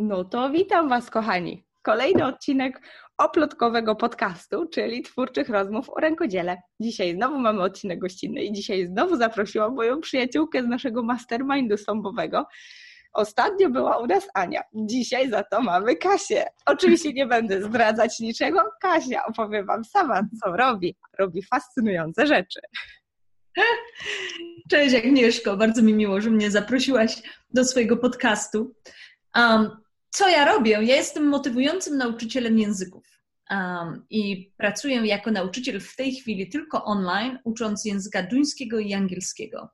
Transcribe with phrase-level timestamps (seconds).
[0.00, 1.64] No to witam Was, kochani.
[1.82, 2.80] Kolejny odcinek
[3.18, 6.56] oplotkowego podcastu, czyli twórczych rozmów o rękodziele.
[6.80, 12.46] Dzisiaj znowu mamy odcinek gościnny i dzisiaj znowu zaprosiłam moją przyjaciółkę z naszego mastermindu sąbowego.
[13.12, 16.44] Ostatnio była u nas Ania, dzisiaj za to mamy Kasię.
[16.66, 20.96] Oczywiście nie będę zdradzać niczego, Kasia opowie Wam sama, co robi.
[21.18, 22.60] Robi fascynujące rzeczy.
[24.70, 28.74] Cześć Agnieszko, bardzo mi miło, że mnie zaprosiłaś do swojego podcastu.
[29.36, 29.70] Um,
[30.10, 30.70] co ja robię?
[30.70, 33.06] Ja jestem motywującym nauczycielem języków
[33.50, 39.70] um, i pracuję jako nauczyciel w tej chwili tylko online, ucząc języka duńskiego i angielskiego.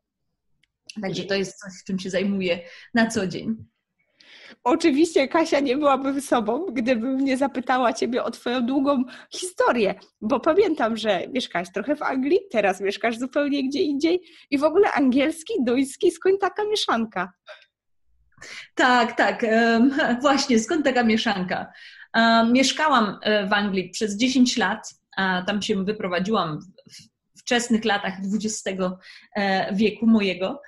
[1.02, 2.60] Także to jest coś, czym się zajmuję
[2.94, 3.56] na co dzień.
[4.64, 10.96] Oczywiście Kasia nie byłaby sobą, gdybym nie zapytała Ciebie o Twoją długą historię, bo pamiętam,
[10.96, 16.10] że mieszkałaś trochę w Anglii, teraz mieszkasz zupełnie gdzie indziej i w ogóle angielski, duński,
[16.10, 17.32] skąd taka mieszanka?
[18.74, 19.46] Tak, tak,
[20.22, 21.72] właśnie, skąd taka mieszanka?
[22.52, 24.94] Mieszkałam e, w Anglii przez 10 lat,
[25.46, 28.80] tam się wyprowadziłam w wczesnych latach XX
[29.36, 30.62] e, wieku mojego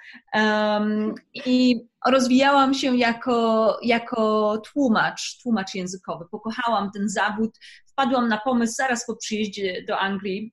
[1.47, 6.25] i rozwijałam się jako, jako tłumacz, tłumacz językowy.
[6.30, 7.58] Pokochałam ten zawód.
[7.86, 10.53] Wpadłam na pomysł zaraz po przyjeździe do Anglii.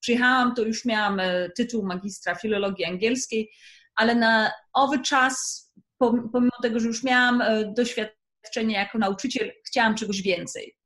[0.00, 3.50] Przyjechałam, to już miałam e, tytuł magistra filologii angielskiej,
[3.94, 5.65] ale na owy czas
[5.98, 10.76] pomimo tego, że już miałam e, doświadczenie jako nauczyciel, chciałam czegoś więcej.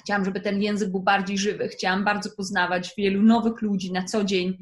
[0.00, 1.68] Chciałam, żeby ten język był bardziej żywy.
[1.68, 4.58] Chciałam bardzo poznawać wielu nowych ludzi na co dzień.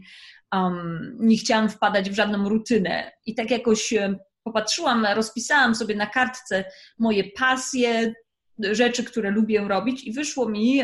[0.53, 3.13] Um, nie chciałam wpadać w żadną rutynę.
[3.27, 6.65] I tak jakoś e, popatrzyłam, rozpisałam sobie na kartce
[6.99, 8.15] moje pasje,
[8.59, 10.83] rzeczy, które lubię robić, i wyszło mi,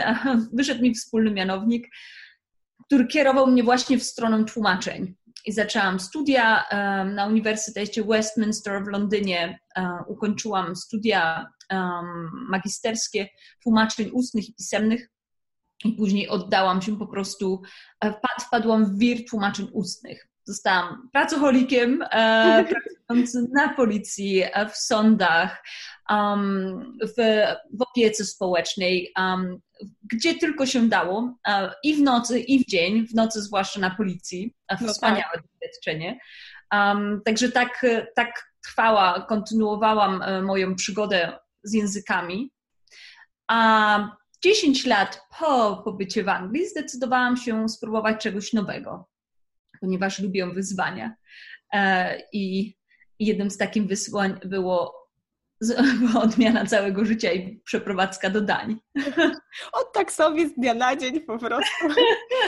[0.52, 1.88] wyszedł mi wspólny mianownik,
[2.86, 6.64] który kierował mnie właśnie w stronę tłumaczeń i zaczęłam studia
[7.14, 9.58] na Uniwersytecie Westminster w Londynie.
[10.06, 11.46] Ukończyłam studia
[12.48, 13.28] magisterskie
[13.62, 15.10] tłumaczeń ustnych i pisemnych
[15.84, 17.62] i później oddałam się po prostu,
[18.00, 20.28] e, wpadłam w wir tłumaczeń ustnych.
[20.44, 22.64] Zostałam pracocholikiem, e,
[23.08, 25.64] pracując na policji, e, w sądach,
[26.10, 27.22] um, w,
[27.78, 29.58] w, opiece społecznej, um,
[30.12, 31.18] gdzie tylko się dało,
[31.48, 34.54] uh, i w nocy, i w dzień, w nocy zwłaszcza na policji.
[34.80, 35.42] No Wspaniałe tak.
[35.42, 36.18] doświadczenie.
[36.72, 42.52] Um, także tak, tak trwała, kontynuowałam e, moją przygodę z językami.
[43.48, 49.08] A 10 lat po pobycie w Anglii zdecydowałam się spróbować czegoś nowego,
[49.84, 51.14] ponieważ lubię wyzwania.
[51.72, 52.74] E, I
[53.18, 55.04] jednym z takich wyzwań było
[56.00, 58.76] była odmiana całego życia i przeprowadzka do Danii.
[59.72, 61.86] O tak sobie z dnia na dzień po prostu.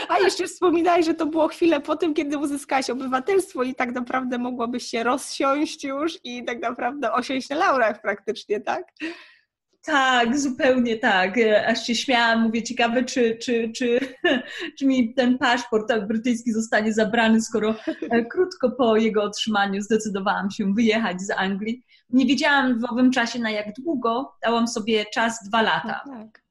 [0.08, 4.38] A jeszcze wspominałeś, że to było chwilę po tym, kiedy uzyskałaś obywatelstwo i tak naprawdę
[4.38, 8.84] mogłabyś się rozsiąść już i tak naprawdę osiąść na laurach praktycznie, tak?
[9.86, 11.34] Tak, zupełnie tak.
[11.66, 14.00] Aż się śmiałam, mówię, ciekawe, czy, czy, czy,
[14.78, 17.74] czy mi ten paszport brytyjski zostanie zabrany, skoro
[18.10, 21.82] e, krótko po jego otrzymaniu zdecydowałam się wyjechać z Anglii.
[22.10, 26.00] Nie wiedziałam w owym czasie na jak długo, dałam sobie czas dwa lata.
[26.06, 26.42] No tak.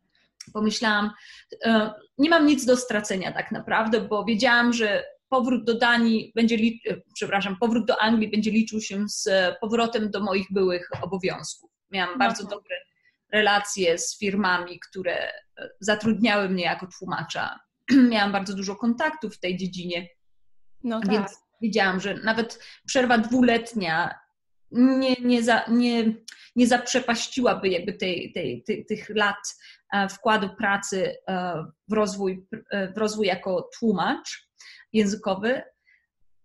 [0.53, 1.11] Pomyślałam,
[1.65, 6.55] e, nie mam nic do stracenia tak naprawdę, bo wiedziałam, że powrót do Danii będzie,
[6.55, 9.29] e, przepraszam, powrót do Anglii będzie liczył się z
[9.61, 11.69] powrotem do moich byłych obowiązków.
[11.91, 12.51] Miałam no bardzo tak.
[12.51, 12.75] dobre
[13.31, 15.33] relacje z firmami, które e,
[15.79, 17.59] zatrudniały mnie jako tłumacza.
[18.11, 20.07] Miałam bardzo dużo kontaktów w tej dziedzinie,
[20.83, 21.11] no tak.
[21.11, 21.31] więc
[21.61, 24.19] wiedziałam, że nawet przerwa dwuletnia
[24.71, 26.13] nie, nie, za, nie,
[26.55, 29.57] nie zaprzepaściłaby jakby tej, tej, tej, tych lat
[29.93, 32.47] e, wkładu pracy e, w rozwój,
[32.95, 34.49] w rozwój jako tłumacz
[34.93, 35.61] językowy.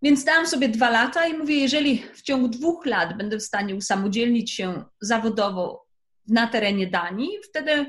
[0.01, 3.75] Więc dałam sobie dwa lata i mówię, jeżeli w ciągu dwóch lat będę w stanie
[3.75, 5.85] usamodzielnić się zawodowo
[6.27, 7.85] na terenie Danii, wtedy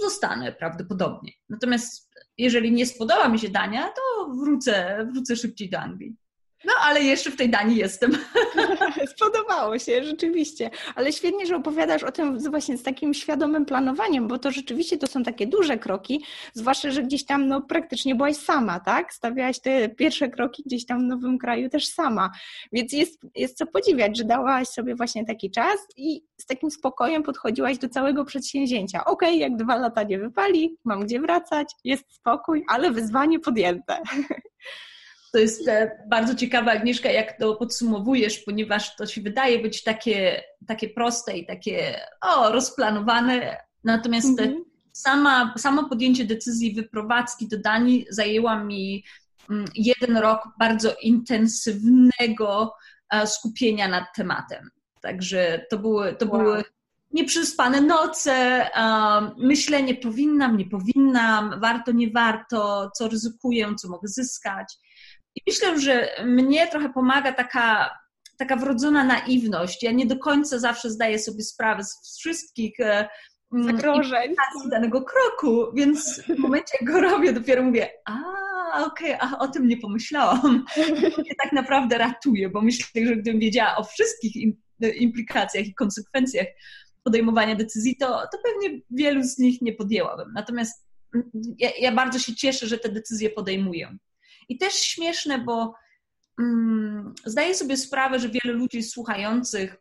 [0.00, 1.32] zostanę prawdopodobnie.
[1.48, 6.16] Natomiast jeżeli nie spodoba mi się Dania, to wrócę, wrócę szybciej do Anglii.
[6.64, 8.12] No, ale jeszcze w tej Danii jestem.
[9.16, 10.70] Spodobało się, rzeczywiście.
[10.94, 15.06] Ale świetnie, że opowiadasz o tym właśnie z takim świadomym planowaniem, bo to rzeczywiście to
[15.06, 19.14] są takie duże kroki, zwłaszcza, że gdzieś tam no, praktycznie byłaś sama, tak?
[19.14, 22.30] Stawiałaś te pierwsze kroki gdzieś tam w nowym kraju też sama.
[22.72, 27.22] Więc jest, jest co podziwiać, że dałaś sobie właśnie taki czas i z takim spokojem
[27.22, 29.04] podchodziłaś do całego przedsięwzięcia.
[29.04, 33.98] Okej, okay, jak dwa lata nie wypali, mam gdzie wracać, jest spokój, ale wyzwanie podjęte.
[35.34, 40.42] To jest e, bardzo ciekawe, Agnieszka, jak to podsumowujesz, ponieważ to się wydaje być takie,
[40.66, 44.64] takie proste i takie o, rozplanowane, natomiast mhm.
[44.92, 49.04] sama, samo podjęcie decyzji wyprowadzki do Danii zajęła mi
[49.50, 52.74] mm, jeden rok bardzo intensywnego
[53.10, 54.70] e, skupienia nad tematem.
[55.00, 56.38] Także to były, to wow.
[56.38, 56.64] były
[57.12, 58.66] nieprzespane noce,
[59.38, 64.78] myślenie powinnam, nie powinnam, warto, nie warto, co ryzykuję, co mogę zyskać.
[65.36, 67.98] I myślę, że mnie trochę pomaga taka,
[68.38, 69.82] taka wrodzona naiwność.
[69.82, 73.08] Ja nie do końca zawsze zdaję sobie sprawę z wszystkich e,
[73.52, 74.34] mm, zagrożeń
[74.70, 78.14] danego kroku, więc w momencie, jak go robię, dopiero mówię, a
[78.84, 80.64] okej, okay, a o tym nie pomyślałam.
[81.14, 86.46] To mnie tak naprawdę ratuje, bo myślę, że gdybym wiedziała o wszystkich implikacjach i konsekwencjach
[87.02, 90.32] podejmowania decyzji, to, to pewnie wielu z nich nie podjęłabym.
[90.34, 90.86] Natomiast
[91.58, 93.96] ja, ja bardzo się cieszę, że te decyzje podejmuję.
[94.48, 95.74] I też śmieszne, bo
[96.40, 99.76] mm, zdaję sobie sprawę, że wiele ludzi słuchających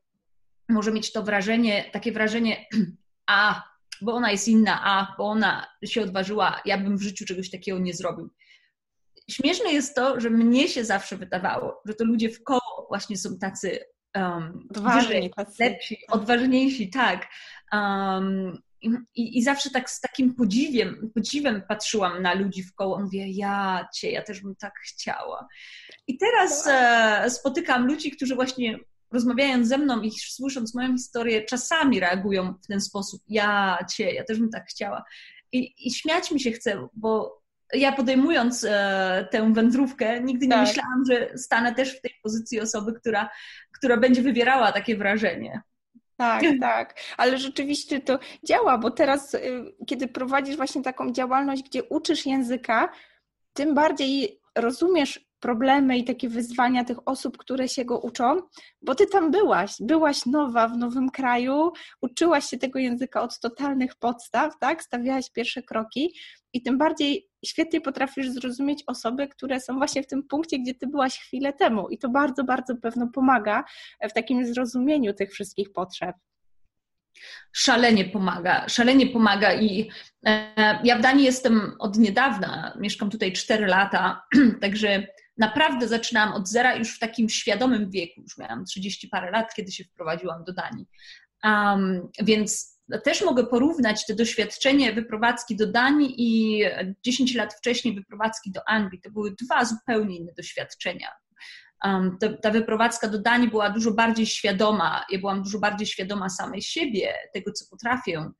[0.69, 2.65] może mieć to wrażenie, takie wrażenie,
[3.27, 3.63] a,
[4.01, 7.79] bo ona jest inna, a, bo ona się odważyła, ja bym w życiu czegoś takiego
[7.79, 8.29] nie zrobił.
[9.29, 13.37] Śmieszne jest to, że mnie się zawsze wydawało, że to ludzie w koło właśnie są
[13.37, 13.79] tacy
[14.15, 15.63] um, Odważni, tacy.
[15.63, 17.27] lepsi, odważniejsi, tak.
[17.73, 22.99] Um, i, I, zawsze tak z takim podziwiem, podziwem patrzyłam na ludzi w koło.
[22.99, 25.47] Mówię, ja cię, ja też bym tak chciała.
[26.07, 28.79] I teraz e, spotykam ludzi, którzy właśnie
[29.11, 33.21] rozmawiając ze mną i słysząc moją historię, czasami reagują w ten sposób.
[33.27, 35.03] Ja cię, ja też bym tak chciała.
[35.51, 37.43] I, i śmiać mi się chce, bo
[37.73, 40.67] ja podejmując e, tę wędrówkę, nigdy nie tak.
[40.67, 43.29] myślałam, że stanę też w tej pozycji osoby, która,
[43.71, 45.61] która będzie wywierała takie wrażenie.
[46.17, 51.83] Tak, tak, ale rzeczywiście to działa, bo teraz, y, kiedy prowadzisz właśnie taką działalność, gdzie
[51.83, 52.89] uczysz języka,
[53.53, 58.41] tym bardziej rozumiesz problemy i takie wyzwania tych osób, które się go uczą,
[58.81, 61.71] bo ty tam byłaś, byłaś nowa w nowym kraju,
[62.01, 64.83] uczyłaś się tego języka od totalnych podstaw, tak?
[64.83, 66.15] Stawiałaś pierwsze kroki
[66.53, 70.87] i tym bardziej świetnie potrafisz zrozumieć osoby, które są właśnie w tym punkcie, gdzie ty
[70.87, 71.89] byłaś chwilę temu.
[71.89, 73.63] I to bardzo, bardzo pewno pomaga
[74.09, 76.15] w takim zrozumieniu tych wszystkich potrzeb.
[77.51, 79.89] Szalenie pomaga, szalenie pomaga i
[80.25, 84.23] e, ja w Danii jestem od niedawna, mieszkam tutaj 4 lata,
[84.61, 85.07] także
[85.37, 89.71] naprawdę zaczynałam od zera już w takim świadomym wieku, już miałam 30 parę lat, kiedy
[89.71, 90.85] się wprowadziłam do Danii.
[91.43, 92.72] Um, więc
[93.03, 96.63] też mogę porównać te doświadczenie wyprowadzki do Danii i
[97.05, 99.01] 10 lat wcześniej wyprowadzki do Anglii.
[99.01, 101.07] To były dwa zupełnie inne doświadczenia.
[101.83, 105.05] Um, ta, ta wyprowadzka do Danii była dużo bardziej świadoma.
[105.09, 108.31] Ja byłam dużo bardziej świadoma samej siebie, tego, co potrafię.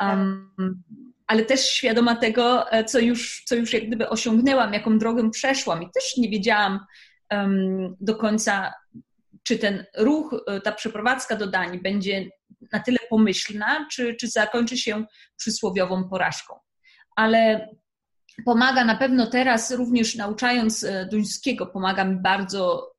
[0.00, 0.82] Um,
[1.26, 5.82] ale też świadoma tego, e, co już, co już jak gdyby osiągnęłam, jaką drogę przeszłam
[5.82, 6.80] i też nie wiedziałam
[7.30, 8.74] um, do końca,
[9.42, 12.30] czy ten ruch, e, ta przeprowadzka do Danii będzie
[12.72, 15.04] na tyle pomyślna, czy, czy zakończy się
[15.36, 16.54] przysłowiową porażką.
[17.16, 17.68] Ale
[18.44, 22.92] pomaga na pewno teraz, również nauczając e, duńskiego, pomaga mi bardzo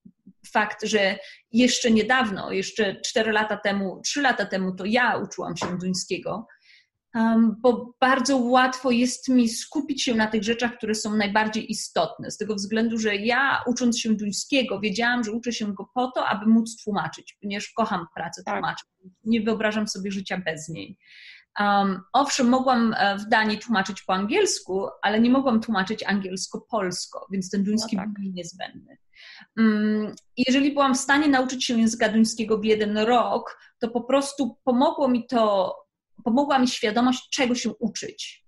[0.54, 1.18] fakt, że
[1.52, 6.48] jeszcze niedawno, jeszcze 4 lata temu, 3 lata temu, to ja uczyłam się duńskiego
[7.62, 12.38] bo bardzo łatwo jest mi skupić się na tych rzeczach, które są najbardziej istotne, z
[12.38, 16.46] tego względu, że ja ucząc się duńskiego wiedziałam, że uczę się go po to, aby
[16.46, 18.62] móc tłumaczyć, ponieważ kocham pracę tak.
[19.24, 20.98] Nie wyobrażam sobie życia bez niej.
[21.60, 27.50] Um, owszem, mogłam e, w Danii tłumaczyć po angielsku, ale nie mogłam tłumaczyć angielsko-polsko, więc
[27.50, 28.14] ten duński no tak.
[28.14, 28.98] był mi niezbędny.
[29.58, 34.58] Um, jeżeli byłam w stanie nauczyć się języka duńskiego w jeden rok, to po prostu
[34.64, 35.76] pomogło mi to
[36.24, 38.46] pomogła mi świadomość, czego się uczyć,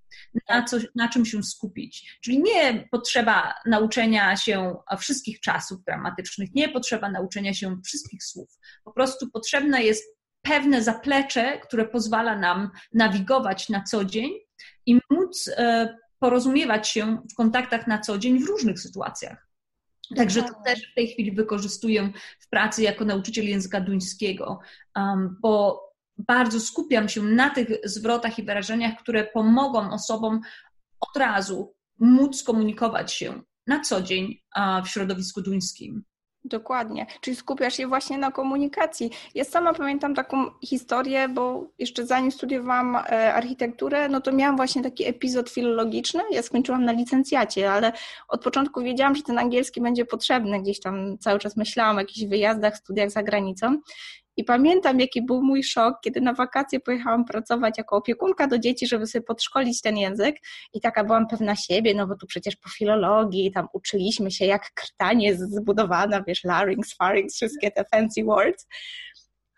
[0.49, 2.17] na, co, na czym się skupić.
[2.21, 8.49] Czyli nie potrzeba nauczenia się wszystkich czasów gramatycznych, nie potrzeba nauczenia się wszystkich słów.
[8.83, 10.03] Po prostu potrzebne jest
[10.41, 14.31] pewne zaplecze, które pozwala nam nawigować na co dzień
[14.85, 19.47] i móc e, porozumiewać się w kontaktach na co dzień w różnych sytuacjach.
[20.15, 24.59] Także to też w tej chwili wykorzystuję w pracy jako nauczyciel języka duńskiego,
[24.95, 25.81] um, bo
[26.17, 30.41] bardzo skupiam się na tych zwrotach i wyrażeniach, które pomogą osobom
[30.99, 34.41] od razu móc komunikować się na co dzień
[34.85, 36.03] w środowisku duńskim.
[36.45, 39.11] Dokładnie, czyli skupiasz się właśnie na komunikacji.
[39.35, 44.83] Ja sama pamiętam taką historię, bo jeszcze zanim studiowałam e, architekturę, no to miałam właśnie
[44.83, 46.21] taki epizod filologiczny.
[46.31, 47.91] Ja skończyłam na licencjacie, ale
[48.27, 50.61] od początku wiedziałam, że ten angielski będzie potrzebny.
[50.61, 53.79] Gdzieś tam cały czas myślałam o jakichś wyjazdach, studiach za granicą.
[54.37, 58.87] I pamiętam, jaki był mój szok, kiedy na wakacje pojechałam pracować jako opiekunka do dzieci,
[58.87, 60.35] żeby sobie podszkolić ten język.
[60.73, 64.73] I taka byłam pewna siebie, no bo tu przecież po filologii tam uczyliśmy się, jak
[64.73, 68.67] krtanie jest zbudowana, wiesz, larynx, pharynx, wszystkie te fancy words.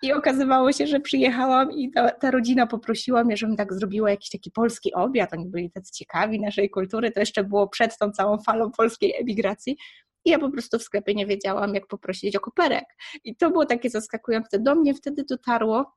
[0.02, 4.30] I okazywało się, że przyjechałam i ta, ta, rodzina poprosiła mnie, żebym tak zrobiła jakiś
[4.30, 5.34] taki polski obiad.
[5.34, 7.12] Oni byli tacy ciekawi naszej kultury.
[7.12, 9.78] To jeszcze było przed tą całą falą polskiej emigracji.
[10.26, 12.86] I ja po prostu w sklepie nie wiedziałam, jak poprosić o koperek.
[13.24, 14.60] I to było takie zaskakujące.
[14.60, 15.96] Do mnie wtedy dotarło,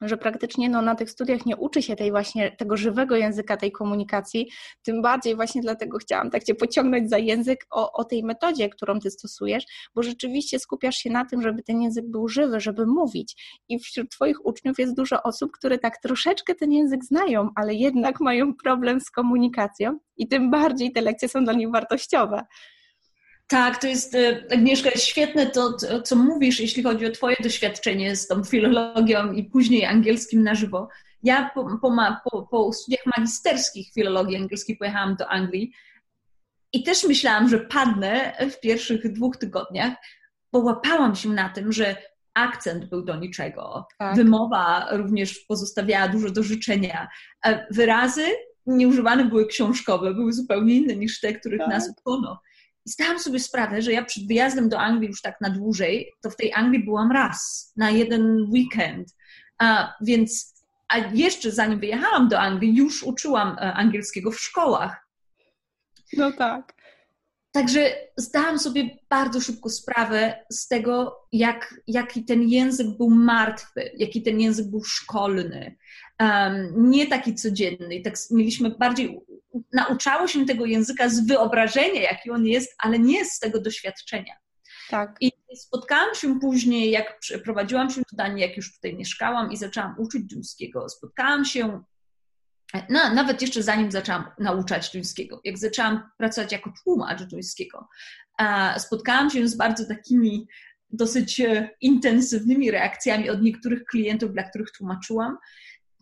[0.00, 3.72] że praktycznie no, na tych studiach nie uczy się tej właśnie tego żywego języka, tej
[3.72, 4.50] komunikacji.
[4.82, 9.00] Tym bardziej właśnie dlatego chciałam tak Cię pociągnąć za język o, o tej metodzie, którą
[9.00, 13.60] Ty stosujesz, bo rzeczywiście skupiasz się na tym, żeby ten język był żywy, żeby mówić.
[13.68, 18.20] I wśród Twoich uczniów jest dużo osób, które tak troszeczkę ten język znają, ale jednak
[18.20, 22.42] mają problem z komunikacją i tym bardziej te lekcje są dla nich wartościowe.
[23.46, 28.26] Tak, to jest, e, Agnieszka, świetne to, co mówisz, jeśli chodzi o Twoje doświadczenie z
[28.26, 30.88] tą filologią i później angielskim na żywo.
[31.22, 31.96] Ja po, po,
[32.30, 35.72] po, po studiach magisterskich filologii angielskiej pojechałam do Anglii
[36.72, 39.92] i też myślałam, że padnę w pierwszych dwóch tygodniach,
[40.52, 41.96] bo łapałam się na tym, że
[42.34, 44.16] akcent był do niczego, tak.
[44.16, 47.08] wymowa również pozostawiała dużo do życzenia.
[47.70, 48.22] Wyrazy
[48.66, 51.68] nieużywane były książkowe, były zupełnie inne niż te, których tak.
[51.68, 52.40] nas uczono.
[52.86, 56.30] I zdałam sobie sprawę, że ja przed wyjazdem do Anglii już tak na dłużej, to
[56.30, 59.08] w tej Anglii byłam raz, na jeden weekend.
[59.58, 60.54] A, więc,
[60.88, 65.08] a jeszcze zanim wyjechałam do Anglii, już uczyłam e, angielskiego w szkołach.
[66.12, 66.76] No tak.
[67.52, 74.22] Także zdałam sobie bardzo szybko sprawę z tego, jak, jaki ten język był martwy, jaki
[74.22, 75.76] ten język był szkolny,
[76.20, 77.94] um, nie taki codzienny.
[77.94, 79.20] I tak mieliśmy bardziej,
[79.72, 84.34] nauczało się tego języka z wyobrażenia, jaki on jest, ale nie z tego doświadczenia.
[84.90, 85.16] Tak.
[85.20, 89.94] I spotkałam się później, jak prowadziłam się do Danii, jak już tutaj mieszkałam i zaczęłam
[89.98, 90.88] uczyć duńskiego.
[90.88, 91.82] Spotkałam się
[92.88, 97.88] no, nawet jeszcze zanim zaczęłam nauczać duńskiego, jak zaczęłam pracować jako tłumacz duńskiego,
[98.78, 100.48] spotkałam się z bardzo takimi
[100.90, 105.38] dosyć e, intensywnymi reakcjami od niektórych klientów, dla których tłumaczyłam,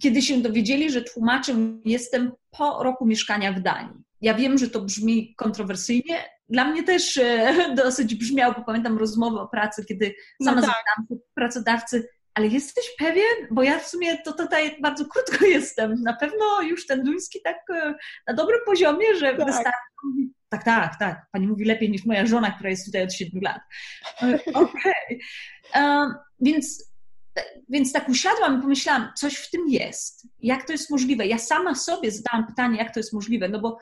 [0.04, 4.02] kiedy się dowiedzieli, że tłumaczem jestem po roku mieszkania w Danii.
[4.20, 6.25] Ja wiem, że to brzmi kontrowersyjnie.
[6.49, 10.66] Dla mnie też e, dosyć brzmiało, bo pamiętam rozmowę o pracy, kiedy no sama no
[10.66, 11.18] tak.
[11.34, 13.49] pracodawcy, ale jesteś pewien?
[13.50, 16.02] Bo ja w sumie to tutaj bardzo krótko jestem.
[16.02, 17.94] Na pewno już ten duński tak e,
[18.26, 19.46] na dobrym poziomie, że tak.
[19.46, 19.78] wystarczy.
[20.49, 21.26] Tak, tak, tak.
[21.32, 23.61] Pani mówi lepiej niż moja żona, która jest tutaj od 7 lat.
[24.23, 25.20] E, okej.
[25.73, 25.84] Okay.
[25.84, 26.93] Um, więc,
[27.69, 30.29] więc tak usiadłam i pomyślałam, coś w tym jest.
[30.41, 31.26] Jak to jest możliwe?
[31.26, 33.79] Ja sama sobie zadałam pytanie, jak to jest możliwe, no bo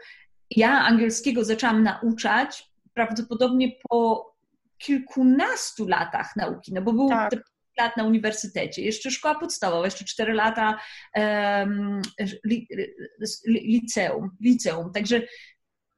[0.50, 4.32] ja angielskiego zaczęłam nauczać prawdopodobnie po
[4.78, 10.32] kilkunastu latach nauki, no bo był tak lat na uniwersytecie, jeszcze szkoła podstawowa, jeszcze 4
[10.32, 10.78] lata
[11.14, 12.02] um,
[12.44, 12.68] li,
[13.46, 14.92] liceum, liceum.
[14.92, 15.22] Także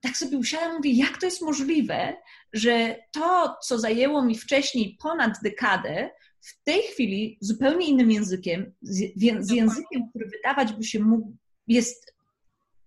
[0.01, 2.17] tak sobie usiadłam i mówię, jak to jest możliwe,
[2.53, 6.11] że to, co zajęło mi wcześniej ponad dekadę,
[6.45, 8.99] w tej chwili zupełnie innym językiem, z,
[9.41, 11.37] z językiem, który wydawać by się mógł,
[11.67, 12.15] jest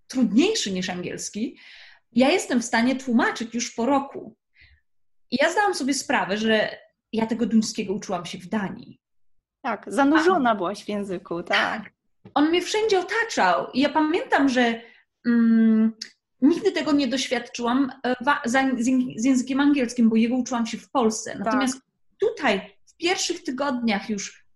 [0.07, 1.57] trudniejszy niż angielski,
[2.11, 4.35] ja jestem w stanie tłumaczyć już po roku.
[5.31, 6.77] I ja zdałam sobie sprawę, że
[7.13, 8.99] ja tego duńskiego uczyłam się w Danii.
[9.61, 11.83] Tak, zanurzona A, byłaś w języku, tak.
[11.83, 11.93] tak.
[12.33, 13.71] On mnie wszędzie otaczał.
[13.71, 14.81] I ja pamiętam, że
[15.25, 15.93] mm,
[16.41, 18.15] nigdy tego nie doświadczyłam e,
[19.17, 21.31] z językiem angielskim, bo jego uczyłam się w Polsce.
[21.31, 21.39] Tak.
[21.39, 21.83] Natomiast tak.
[22.19, 24.47] tutaj, w pierwszych tygodniach już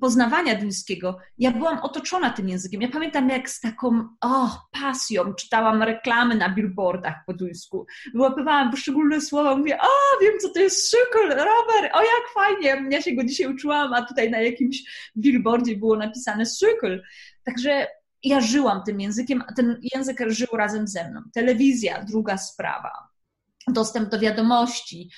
[0.00, 2.82] poznawania duńskiego, ja byłam otoczona tym językiem.
[2.82, 7.86] Ja pamiętam, jak z taką oh, pasją czytałam reklamy na billboardach po duńsku.
[8.14, 13.02] Wyłapywałam poszczególne słowa, mówię, o, wiem, co to jest szykol, rower, o, jak fajnie, ja
[13.02, 14.82] się go dzisiaj uczyłam, a tutaj na jakimś
[15.16, 17.02] billboardzie było napisane szykol.
[17.44, 17.86] Także
[18.22, 21.20] ja żyłam tym językiem, a ten język żył razem ze mną.
[21.34, 22.92] Telewizja, druga sprawa
[23.68, 25.10] dostęp do wiadomości,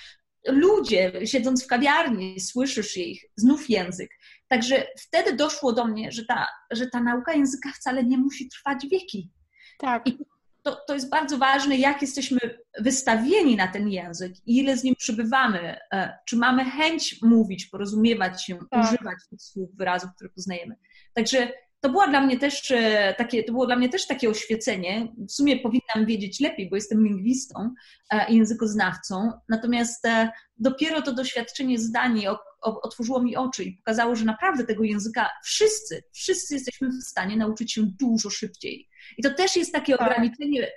[0.49, 4.11] ludzie, siedząc w kawiarni, słyszysz ich, znów język.
[4.49, 8.87] Także wtedy doszło do mnie, że ta, że ta nauka języka wcale nie musi trwać
[8.91, 9.31] wieki.
[9.79, 10.07] Tak.
[10.07, 10.19] I
[10.63, 12.39] to, to jest bardzo ważne, jak jesteśmy
[12.79, 15.79] wystawieni na ten język i ile z nim przybywamy.
[15.93, 18.85] E, czy mamy chęć mówić, porozumiewać się, tak.
[18.85, 20.77] używać tych słów, wyrazów, które poznajemy.
[21.15, 25.13] Także to było dla mnie też e, takie, to było dla mnie też takie oświecenie.
[25.29, 27.75] W sumie powinnam wiedzieć lepiej, bo jestem lingwistą
[28.11, 29.33] e, i językoznawcą.
[29.49, 32.25] Natomiast e, dopiero to doświadczenie zdani
[32.61, 37.73] otworzyło mi oczy i pokazało, że naprawdę tego języka wszyscy, wszyscy jesteśmy w stanie nauczyć
[37.73, 38.89] się dużo szybciej.
[39.19, 40.07] I to też jest takie tak.
[40.07, 40.71] ograniczenie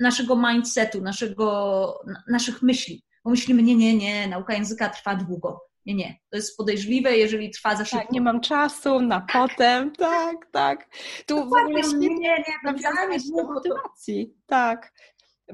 [0.00, 3.04] naszego mindsetu, naszego, naszych myśli.
[3.24, 7.50] Bo myślimy, nie, nie, nie, nauka języka trwa długo nie, nie, to jest podejrzliwe, jeżeli
[7.50, 8.04] trwa za szybko.
[8.04, 10.88] Tak, nie mam czasu na potem, tak, tak.
[11.26, 14.92] Tu w ogóle nie, nie, nie, nawiązanie motywacji, tak.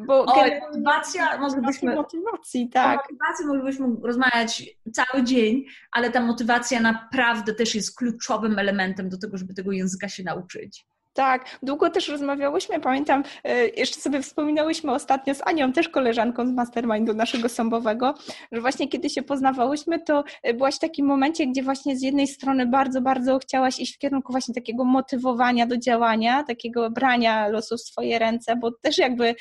[0.06, 2.99] Bo o, motywacja, moglibyśmy, motywacji, tak.
[2.99, 9.18] O motywacji moglibyśmy rozmawiać cały dzień, ale ta motywacja naprawdę też jest kluczowym elementem do
[9.18, 10.87] tego, żeby tego języka się nauczyć.
[11.18, 16.52] Tak, długo też rozmawiałyśmy, pamiętam, e, jeszcze sobie wspominałyśmy ostatnio z Anią, też koleżanką z
[16.52, 18.14] mastermindu naszego sąbowego,
[18.52, 22.26] że właśnie kiedy się poznawałyśmy, to e, byłaś w takim momencie, gdzie właśnie z jednej
[22.26, 27.76] strony bardzo, bardzo chciałaś iść w kierunku właśnie takiego motywowania do działania, takiego brania losu
[27.76, 29.34] w swoje ręce, bo też jakby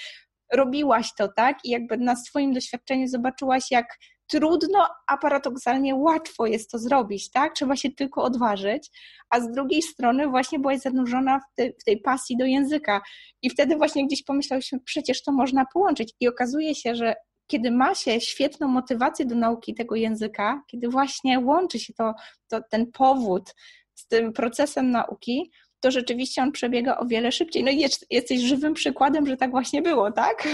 [0.53, 1.57] robiłaś to, tak?
[1.65, 7.53] I jakby na swoim doświadczeniu zobaczyłaś, jak trudno, a paradoksalnie łatwo jest to zrobić, tak?
[7.53, 8.89] Trzeba się tylko odważyć,
[9.29, 13.01] a z drugiej strony właśnie byłaś zanurzona w, te, w tej pasji do języka
[13.41, 17.15] i wtedy właśnie gdzieś pomyślałyśmy, przecież to można połączyć i okazuje się, że
[17.47, 22.13] kiedy ma się świetną motywację do nauki tego języka, kiedy właśnie łączy się to,
[22.47, 23.55] to ten powód
[23.95, 27.63] z tym procesem nauki, to rzeczywiście on przebiega o wiele szybciej.
[27.63, 30.47] No i jest, jesteś żywym przykładem, że tak właśnie było, tak?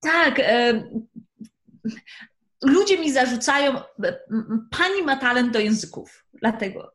[0.00, 0.40] Tak.
[2.64, 3.80] Ludzie mi zarzucają,
[4.70, 6.92] pani ma talent do języków, dlatego.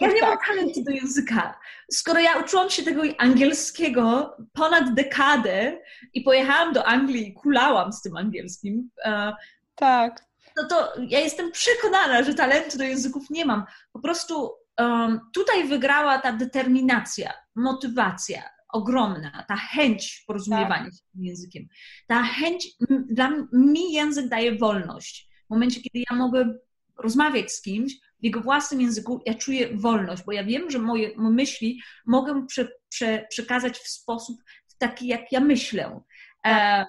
[0.00, 0.30] Ja nie tak.
[0.30, 1.60] mam talentu do języka.
[1.92, 5.80] Skoro ja uczyłam się tego angielskiego ponad dekadę
[6.14, 9.32] i pojechałam do Anglii i kulałam z tym angielskim, e,
[9.74, 10.24] tak.
[10.56, 13.64] no to ja jestem przekonana, że talentu do języków nie mam.
[13.92, 18.42] Po prostu um, tutaj wygrała ta determinacja, motywacja,
[18.72, 20.92] ogromna, ta chęć porozumiewania tak.
[20.92, 21.68] się tym językiem.
[22.06, 22.68] Ta chęć,
[23.10, 25.28] dla mi język daje wolność.
[25.46, 26.54] W momencie, kiedy ja mogę
[26.98, 31.10] rozmawiać z kimś w jego własnym języku, ja czuję wolność, bo ja wiem, że moje,
[31.16, 34.40] myśli mogę prze, prze, przekazać w sposób
[34.78, 36.00] taki, jak ja myślę.
[36.42, 36.86] Tak.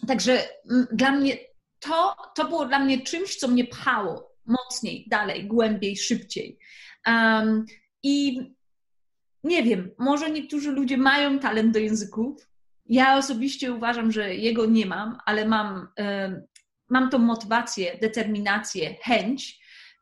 [0.00, 0.48] E, także
[0.92, 1.36] dla mnie
[1.80, 6.58] to, to było dla mnie czymś, co mnie pchało mocniej, dalej, głębiej, szybciej.
[7.06, 7.64] Um,
[8.02, 8.40] I
[9.44, 12.48] nie wiem, może niektórzy ludzie mają talent do języków.
[12.86, 15.88] Ja osobiście uważam, że jego nie mam, ale mam,
[16.88, 19.60] mam tą motywację, determinację, chęć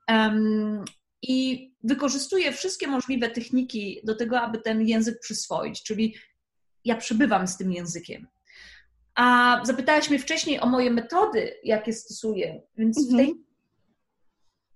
[0.08, 0.84] um,
[1.22, 6.14] i wykorzystuję wszystkie możliwe techniki do tego, aby ten język przyswoić, czyli
[6.84, 8.26] ja przebywam z tym językiem.
[9.14, 13.44] A zapytałaś mnie wcześniej o moje metody, jakie stosuję, więc w tej mhm.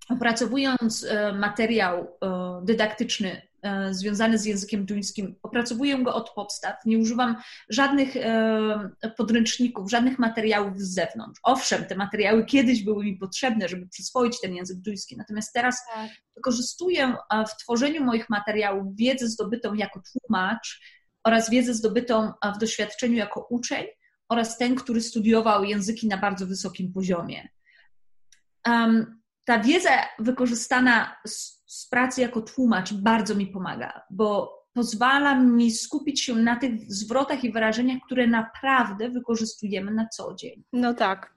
[0.08, 3.42] opracowując e, materiał e, dydaktyczny
[3.90, 5.36] związany z językiem duńskim.
[5.42, 7.36] Opracowuję go od podstaw, nie używam
[7.68, 11.40] żadnych e, podręczników, żadnych materiałów z zewnątrz.
[11.42, 16.10] Owszem, te materiały kiedyś były mi potrzebne, żeby przyswoić ten język duński, natomiast teraz tak.
[16.36, 17.16] wykorzystuję
[17.48, 20.80] w tworzeniu moich materiałów wiedzę zdobytą jako tłumacz
[21.24, 23.86] oraz wiedzę zdobytą w doświadczeniu jako uczeń
[24.28, 27.48] oraz ten, który studiował języki na bardzo wysokim poziomie.
[29.46, 31.16] Ta wiedza wykorzystana
[31.66, 37.44] z pracy jako tłumacz bardzo mi pomaga, bo pozwala mi skupić się na tych zwrotach
[37.44, 40.64] i wyrażeniach, które naprawdę wykorzystujemy na co dzień.
[40.72, 41.34] No tak.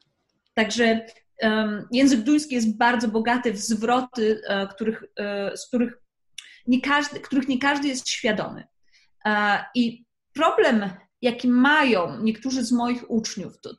[0.54, 1.06] Także
[1.42, 5.98] um, język duński jest bardzo bogaty w zwroty, uh, których, uh, z których
[6.68, 8.64] nie, każdy, których nie każdy jest świadomy.
[9.26, 9.34] Uh,
[9.76, 10.90] I problem,
[11.22, 13.70] jaki mają niektórzy z moich uczniów, to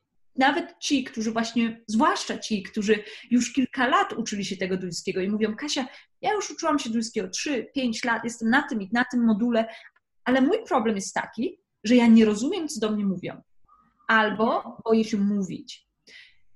[0.40, 5.28] nawet ci, którzy właśnie, zwłaszcza ci, którzy już kilka lat uczyli się tego duńskiego i
[5.28, 5.86] mówią, Kasia,
[6.20, 9.66] ja już uczyłam się duńskiego 3-5 lat, jestem na tym i na tym module,
[10.24, 13.42] ale mój problem jest taki, że ja nie rozumiem, co do mnie mówią,
[14.08, 15.88] albo boję się mówić.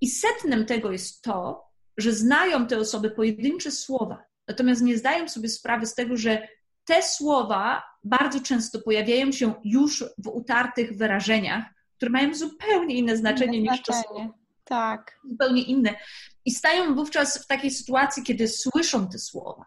[0.00, 1.64] I setnem tego jest to,
[1.96, 6.48] że znają te osoby pojedyncze słowa, natomiast nie zdają sobie sprawy z tego, że
[6.84, 11.64] te słowa bardzo często pojawiają się już w utartych wyrażeniach,
[12.04, 14.28] które mają zupełnie inne znaczenie inne niż słowo.
[14.64, 15.20] Tak.
[15.30, 15.94] Zupełnie inne.
[16.44, 19.64] I stają wówczas w takiej sytuacji, kiedy słyszą te słowa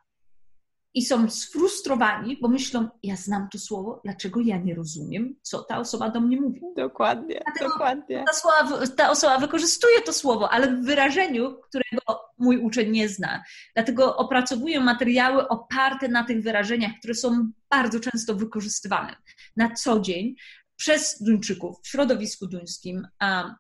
[0.93, 5.80] i są sfrustrowani, bo myślą, ja znam to słowo, dlaczego ja nie rozumiem, co ta
[5.80, 6.62] osoba do mnie mówi.
[6.76, 8.23] Dokładnie, Dlatego dokładnie.
[8.28, 13.43] Ta, słowa, ta osoba wykorzystuje to słowo, ale w wyrażeniu, którego mój uczeń nie zna.
[13.73, 19.15] Dlatego opracowuję materiały oparte na tych wyrażeniach, które są bardzo często wykorzystywane
[19.56, 20.36] na co dzień
[20.77, 23.07] przez Duńczyków w środowisku duńskim,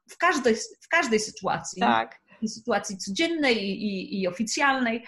[0.09, 1.79] w każdej, w każdej sytuacji.
[1.79, 2.19] Tak.
[2.47, 5.05] Sytuacji codziennej i, i oficjalnej.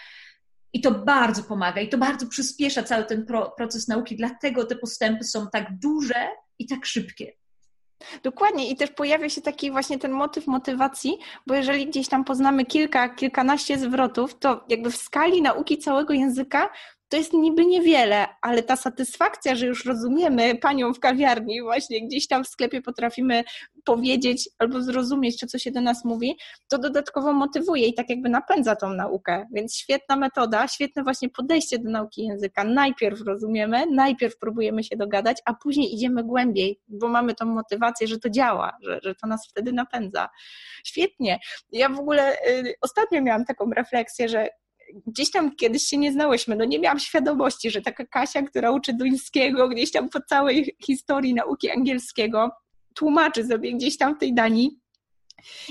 [0.73, 4.75] I to bardzo pomaga i to bardzo przyspiesza cały ten pro, proces nauki, dlatego te
[4.75, 6.27] postępy są tak duże
[6.59, 7.33] i tak szybkie.
[8.23, 11.17] Dokładnie i też pojawia się taki właśnie ten motyw motywacji,
[11.47, 16.69] bo jeżeli gdzieś tam poznamy kilka, kilkanaście zwrotów, to jakby w skali nauki całego języka
[17.09, 22.27] to jest niby niewiele, ale ta satysfakcja, że już rozumiemy panią w kawiarni, właśnie gdzieś
[22.27, 23.43] tam w sklepie potrafimy
[23.85, 28.75] powiedzieć albo zrozumieć, co się do nas mówi, to dodatkowo motywuje i tak jakby napędza
[28.75, 29.47] tą naukę.
[29.53, 32.63] Więc świetna metoda, świetne właśnie podejście do nauki języka.
[32.63, 38.19] Najpierw rozumiemy, najpierw próbujemy się dogadać, a później idziemy głębiej, bo mamy tą motywację, że
[38.19, 40.29] to działa, że, że to nas wtedy napędza.
[40.83, 41.39] Świetnie.
[41.71, 44.49] Ja w ogóle y, ostatnio miałam taką refleksję, że
[45.07, 48.93] gdzieś tam kiedyś się nie znałyśmy, no nie miałam świadomości, że taka Kasia, która uczy
[48.93, 52.51] duńskiego, gdzieś tam po całej historii nauki angielskiego,
[52.95, 54.79] tłumaczy sobie gdzieś tam w tej Danii,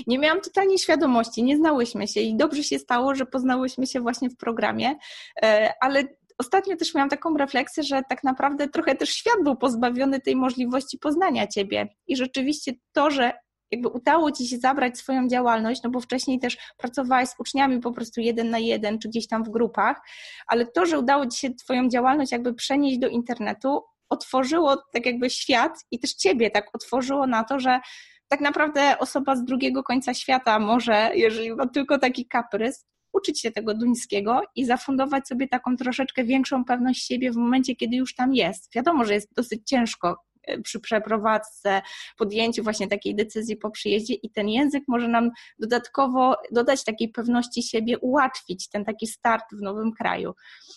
[0.07, 4.29] nie miałam totalnie świadomości, nie znałyśmy się i dobrze się stało, że poznałyśmy się właśnie
[4.29, 4.95] w programie,
[5.43, 6.03] e, ale
[6.37, 10.97] ostatnio też miałam taką refleksję, że tak naprawdę trochę też świat był pozbawiony tej możliwości
[10.97, 13.33] poznania ciebie i rzeczywiście to, że
[13.71, 17.91] jakby udało ci się zabrać swoją działalność, no bo wcześniej też pracowałaś z uczniami po
[17.91, 20.01] prostu jeden na jeden, czy gdzieś tam w grupach,
[20.47, 25.29] ale to, że udało ci się twoją działalność jakby przenieść do internetu, otworzyło tak jakby
[25.29, 27.79] świat i też ciebie tak otworzyło na to, że
[28.27, 33.51] tak naprawdę osoba z drugiego końca świata może, jeżeli ma tylko taki kaprys, uczyć się
[33.51, 38.33] tego duńskiego i zafundować sobie taką troszeczkę większą pewność siebie w momencie, kiedy już tam
[38.33, 38.73] jest.
[38.75, 40.17] Wiadomo, że jest dosyć ciężko
[40.63, 41.81] przy przeprowadzce,
[42.17, 47.63] podjęciu właśnie takiej decyzji po przyjeździe i ten język może nam dodatkowo dodać takiej pewności
[47.63, 50.33] siebie, ułatwić ten taki start w nowym kraju.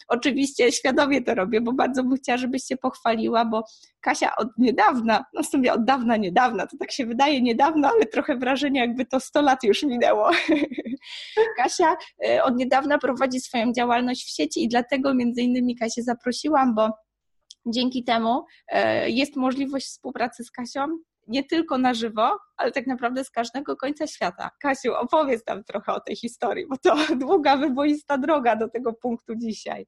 [0.09, 3.65] Oczywiście świadomie to robię, bo bardzo bym chciała, żebyś się pochwaliła, bo
[4.01, 8.07] Kasia od niedawna, no w sumie od dawna, niedawna, to tak się wydaje niedawno, ale
[8.07, 10.31] trochę wrażenie jakby to 100 lat już minęło.
[11.59, 16.75] Kasia e, od niedawna prowadzi swoją działalność w sieci i dlatego między innymi Kasię zaprosiłam,
[16.75, 16.91] bo
[17.67, 20.99] Dzięki temu e, jest możliwość współpracy z Kasią
[21.29, 24.51] nie tylko na żywo, ale tak naprawdę z każdego końca świata.
[24.61, 26.97] Kasiu, opowiedz nam trochę o tej historii, bo to
[27.27, 29.87] długa, wyboista droga do tego punktu dzisiaj.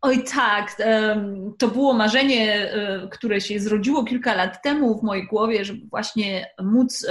[0.00, 0.76] Oj tak,
[1.58, 6.46] to było marzenie, e, które się zrodziło kilka lat temu w mojej głowie, żeby właśnie
[6.62, 7.06] móc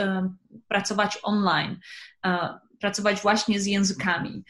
[0.67, 1.79] pracować online,
[2.25, 4.43] e, pracować właśnie z językami.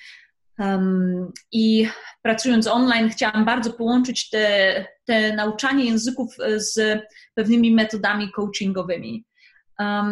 [1.52, 1.88] I
[2.22, 7.00] pracując online, chciałam bardzo połączyć te, te nauczanie języków e, z
[7.36, 9.26] pewnymi metodami coachingowymi.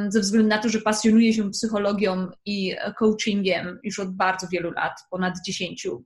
[0.10, 4.94] ze względu na to, że pasjonuję się psychologią i coachingiem już od bardzo wielu lat,
[5.10, 6.06] ponad dziesięciu.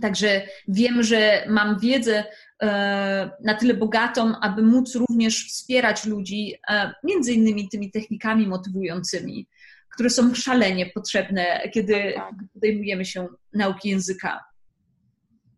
[0.00, 2.24] Także wiem, że mam wiedzę
[2.62, 9.46] e, na tyle bogatą, aby móc również wspierać ludzi, e, między innymi tymi technikami motywującymi
[9.92, 12.34] które są szalenie potrzebne, kiedy tak.
[12.54, 14.44] podejmujemy się nauki języka,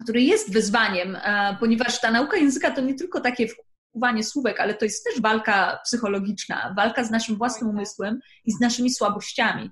[0.02, 4.74] który jest wyzwaniem, e, ponieważ ta nauka języka to nie tylko takie wkuwanie słówek, ale
[4.74, 7.76] to jest też walka psychologiczna, walka z naszym własnym tak.
[7.76, 9.70] umysłem i z naszymi słabościami.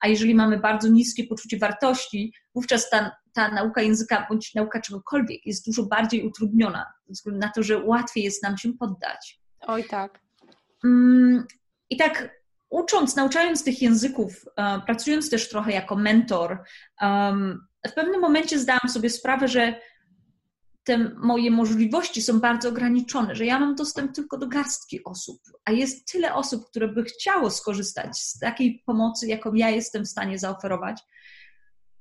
[0.00, 5.46] A jeżeli mamy bardzo niskie poczucie wartości, wówczas ta, ta nauka języka bądź nauka czegokolwiek
[5.46, 9.40] jest dużo bardziej utrudniona, ze względu na to, że łatwiej jest nam się poddać.
[9.60, 10.20] Oj, tak.
[10.84, 11.46] Mm,
[11.90, 12.30] I tak
[12.70, 16.58] ucząc, nauczając tych języków, e, pracując też trochę jako mentor,
[17.88, 19.74] w pewnym momencie zdałam sobie sprawę, że
[20.84, 25.72] te moje możliwości są bardzo ograniczone, że ja mam dostęp tylko do garstki osób, a
[25.72, 30.38] jest tyle osób, które by chciało skorzystać z takiej pomocy, jaką ja jestem w stanie
[30.38, 31.02] zaoferować.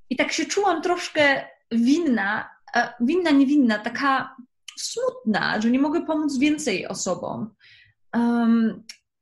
[0.10, 4.36] I tak się czułam troszkę winna, e, winna, niewinna, taka
[4.78, 7.56] smutna, że nie mogę pomóc więcej osobom.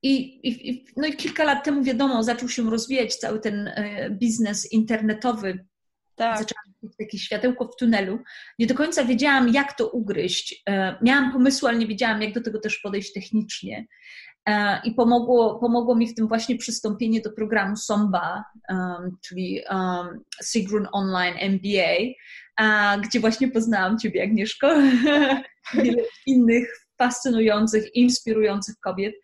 [0.04, 4.72] I, i, no i kilka lat temu, wiadomo, zaczął się rozwijać cały ten e, biznes
[4.72, 5.66] internetowy.
[6.16, 6.38] Tak.
[6.38, 8.20] Zaczęłam mieć takie światełko w tunelu.
[8.60, 10.64] Nie do końca wiedziałam, jak to ugryźć.
[10.70, 13.88] E, miałam pomysły, ale nie wiedziałam, jak do tego też podejść technicznie.
[14.50, 18.44] E, I pomogło, pomogło mi w tym właśnie przystąpienie do programu SOMBA,
[19.28, 19.62] czyli
[20.44, 21.98] Sigrun Online MBA,
[23.04, 24.76] gdzie właśnie poznałam Ciebie, Agnieszko,
[25.84, 29.16] wiele innych fascynujących, inspirujących kobiet.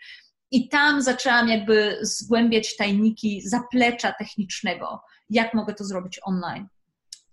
[0.52, 6.68] I tam zaczęłam jakby zgłębiać tajniki zaplecza technicznego, jak mogę to zrobić online.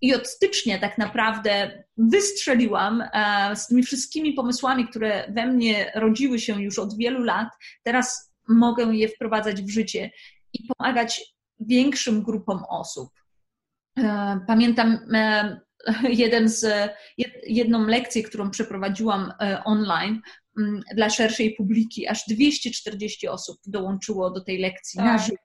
[0.00, 6.38] I od stycznia tak naprawdę wystrzeliłam e, z tymi wszystkimi pomysłami, które we mnie rodziły
[6.38, 7.48] się już od wielu lat.
[7.82, 10.10] Teraz mogę je wprowadzać w życie
[10.52, 13.10] i pomagać większym grupom osób.
[13.98, 15.60] E, pamiętam e,
[16.02, 16.90] jeden z,
[17.46, 19.32] jedną lekcję, którą przeprowadziłam
[19.64, 20.20] online,
[20.94, 22.08] dla szerszej publiki.
[22.08, 25.06] Aż 240 osób dołączyło do tej lekcji tak.
[25.06, 25.38] na żywo.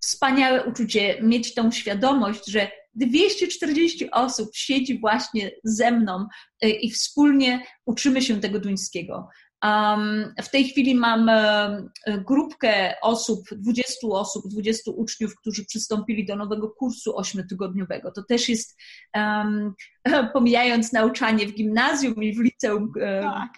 [0.00, 6.26] Wspaniałe uczucie mieć tą świadomość, że 240 osób siedzi właśnie ze mną
[6.64, 9.28] y, i wspólnie uczymy się tego duńskiego.
[9.64, 16.36] Um, w tej chwili mam um, grupkę osób, 20 osób, 20 uczniów, którzy przystąpili do
[16.36, 18.10] nowego kursu ośmiotygodniowego.
[18.10, 18.76] To też jest,
[19.14, 19.74] um,
[20.32, 23.52] pomijając nauczanie w gimnazjum i w liceum, tak.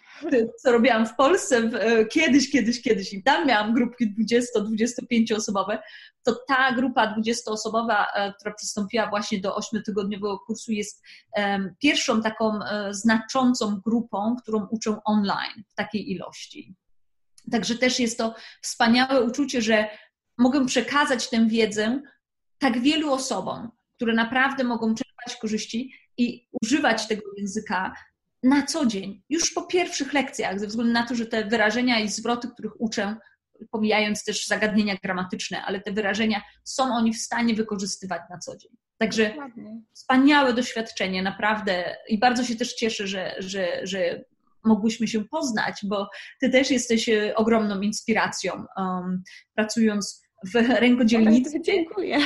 [0.63, 5.83] co robiłam w Polsce e, kiedyś, kiedyś, kiedyś i tam miałam grupki 20-25 osobowe,
[6.23, 11.03] to ta grupa 20-osobowa, e, która przystąpiła właśnie do ośmiotygodniowego kursu, jest
[11.79, 16.75] pierwszą taką e, znaczącą grupą, którą uczę online w takiej ilości.
[17.51, 19.89] Także też jest to wspaniałe uczucie, że
[20.39, 22.03] mogę przekazać tę wiedzę
[22.59, 27.95] tak wielu osobom, które naprawdę mogą czerpać korzyści i używać tego języka
[28.43, 32.09] na co dzień, już po pierwszych lekcjach, ze względu na to, że te wyrażenia i
[32.09, 33.17] zwroty, których uczę,
[33.71, 38.73] pomijając też zagadnienia gramatyczne, ale te wyrażenia są oni w stanie wykorzystywać na co dzień.
[38.99, 39.81] Także Dokładnie.
[39.95, 41.97] wspaniałe doświadczenie, naprawdę.
[42.09, 44.25] I bardzo się też cieszę, że, że, że
[44.65, 49.23] mogłyśmy się poznać, bo ty też jesteś e, ogromną inspiracją, um,
[49.55, 51.61] pracując w rękodzielnictwie.
[51.61, 52.19] Dziękuję.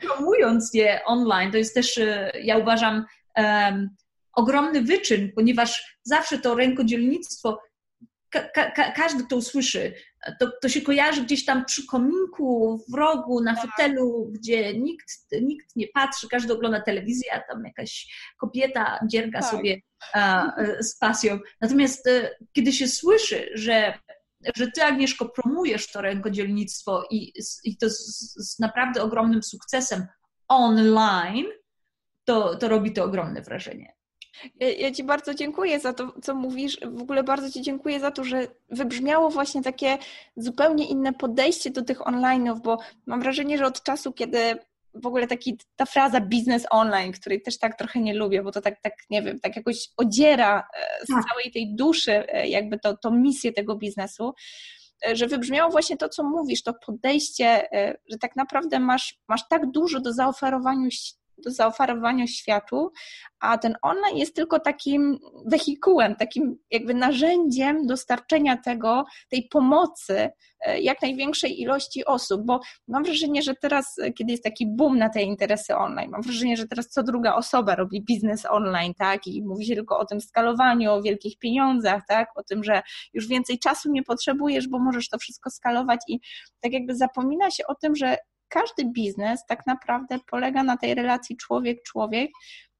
[0.00, 3.04] Promując je online, to jest też, e, ja uważam,
[4.32, 7.60] ogromny wyczyn, ponieważ zawsze to rękodzielnictwo,
[8.30, 9.94] ka ka każdy to usłyszy,
[10.40, 13.64] to, to się kojarzy gdzieś tam przy kominku, w rogu, na tak.
[13.64, 15.06] fotelu, gdzie nikt,
[15.42, 19.50] nikt nie patrzy, każdy ogląda telewizję, a tam jakaś kobieta dzierga tak.
[19.50, 19.80] sobie
[20.14, 21.38] a, z pasją.
[21.60, 23.98] Natomiast e, kiedy się słyszy, że
[24.56, 27.32] że ty, Agnieszko, promujesz to rękodzielnictwo i,
[27.64, 30.06] i to z, z, naprawdę ogromnym sukcesem
[30.48, 31.46] online,
[32.28, 33.92] to, to robi to ogromne wrażenie.
[34.60, 36.78] Ja, ja, Ci bardzo dziękuję za to, co mówisz.
[36.82, 39.98] W ogóle bardzo Ci dziękuję za to, że wybrzmiało właśnie takie
[40.36, 44.58] zupełnie inne podejście do tych online'ów, bo mam wrażenie, że od czasu, kiedy
[44.94, 48.60] w ogóle taki, ta fraza biznes online, której też tak trochę nie lubię, bo to
[48.60, 51.24] tak, tak nie wiem, tak jakoś odziera e, z tak.
[51.28, 54.34] całej tej duszy e, jakby to, to misję tego biznesu,
[55.06, 57.68] e, że wybrzmiało właśnie to, co mówisz, to podejście,
[58.10, 60.88] że tak naprawdę masz, masz tak dużo do zaoferowania
[61.44, 62.92] do zaoferowania światu,
[63.40, 70.80] a ten online jest tylko takim wehikułem, takim jakby narzędziem dostarczenia tego, tej pomocy e,
[70.80, 75.08] jak największej ilości osób, bo mam wrażenie, że teraz, e, kiedy jest taki boom na
[75.08, 79.42] te interesy online, mam wrażenie, że teraz co druga osoba robi biznes online, tak, i
[79.42, 83.58] mówi się tylko o tym skalowaniu, o wielkich pieniądzach, tak, o tym, że już więcej
[83.58, 86.20] czasu nie potrzebujesz, bo możesz to wszystko skalować i
[86.60, 88.16] tak jakby zapomina się o tym, że
[88.48, 92.30] każdy biznes tak naprawdę polega na tej relacji człowiek-człowiek.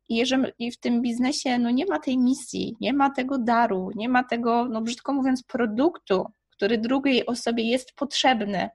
[0.09, 4.09] I jeżeli w tym biznesie no nie ma tej misji, nie ma tego daru, nie
[4.09, 8.69] ma tego, no brzydko mówiąc, produktu, który drugiej osobie jest potrzebny,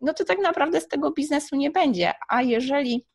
[0.00, 2.12] no to tak naprawdę z tego biznesu nie będzie.
[2.28, 3.06] A jeżeli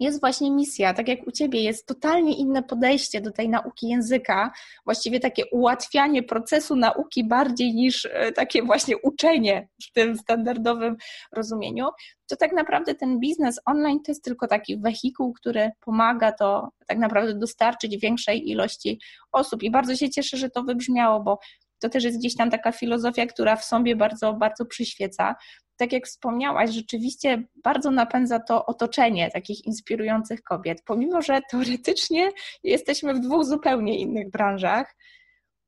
[0.00, 4.52] jest właśnie misja, tak jak u Ciebie, jest totalnie inne podejście do tej nauki języka,
[4.84, 10.96] właściwie takie ułatwianie procesu nauki bardziej niż e, takie właśnie uczenie w tym standardowym
[11.32, 11.88] rozumieniu,
[12.30, 16.98] to tak naprawdę ten biznes online to jest tylko taki wehikuł, który pomaga to tak
[16.98, 19.00] naprawdę dostarczyć większej ilości
[19.32, 19.62] osób.
[19.62, 21.38] I bardzo się cieszę, że to wybrzmiało, bo
[21.80, 25.36] to też jest gdzieś tam taka filozofia, która w sobie bardzo, bardzo przyświeca
[25.80, 30.82] tak jak wspomniałaś, rzeczywiście bardzo napędza to otoczenie takich inspirujących kobiet.
[30.84, 32.30] Pomimo, że teoretycznie
[32.62, 34.96] jesteśmy w dwóch zupełnie innych branżach,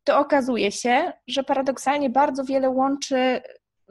[0.05, 3.41] to okazuje się, że paradoksalnie bardzo wiele łączy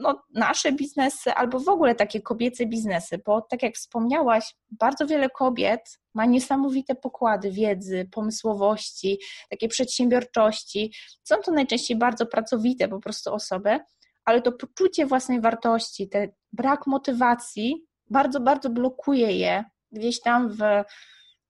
[0.02, 5.30] no, nasze biznesy albo w ogóle takie kobiece biznesy, bo tak jak wspomniałaś, bardzo wiele
[5.30, 10.94] kobiet ma niesamowite pokłady wiedzy, pomysłowości, takiej przedsiębiorczości.
[11.24, 13.80] Są to najczęściej bardzo pracowite po prostu osoby,
[14.26, 20.84] ale to poczucie własnej wartości, ten brak motywacji bardzo, bardzo blokuje je gdzieś tam w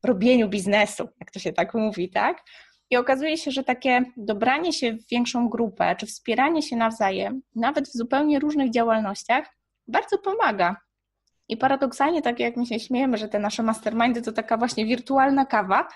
[0.03, 2.43] robieniu biznesu, jak to się tak mówi, tak?
[2.91, 7.87] I okazuje się, że takie dobranie się w większą grupę, czy wspieranie się nawzajem, nawet
[7.87, 9.45] w zupełnie różnych działalnościach,
[9.87, 10.75] bardzo pomaga.
[11.47, 15.45] I paradoksalnie, tak jak my się śmiejemy, że te nasze mastermindy to taka właśnie wirtualna
[15.45, 15.87] kawa,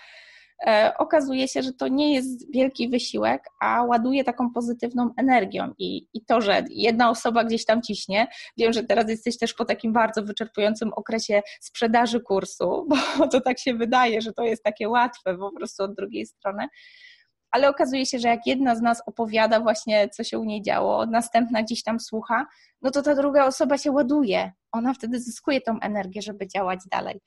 [0.97, 5.73] okazuje się, że to nie jest wielki wysiłek, a ładuje taką pozytywną energią.
[5.77, 9.65] I, I to, że jedna osoba gdzieś tam ciśnie, wiem, że teraz jesteś też po
[9.65, 12.87] takim bardzo wyczerpującym okresie sprzedaży kursu,
[13.17, 16.67] bo to tak się wydaje, że to jest takie łatwe po prostu od drugiej strony
[17.51, 21.05] ale okazuje się, że jak jedna z nas opowiada właśnie, co się u niej działo,
[21.05, 22.45] następna gdzieś tam słucha,
[22.81, 24.51] no to ta druga osoba się ładuje.
[24.71, 27.21] Ona wtedy zyskuje tą energię, żeby działać dalej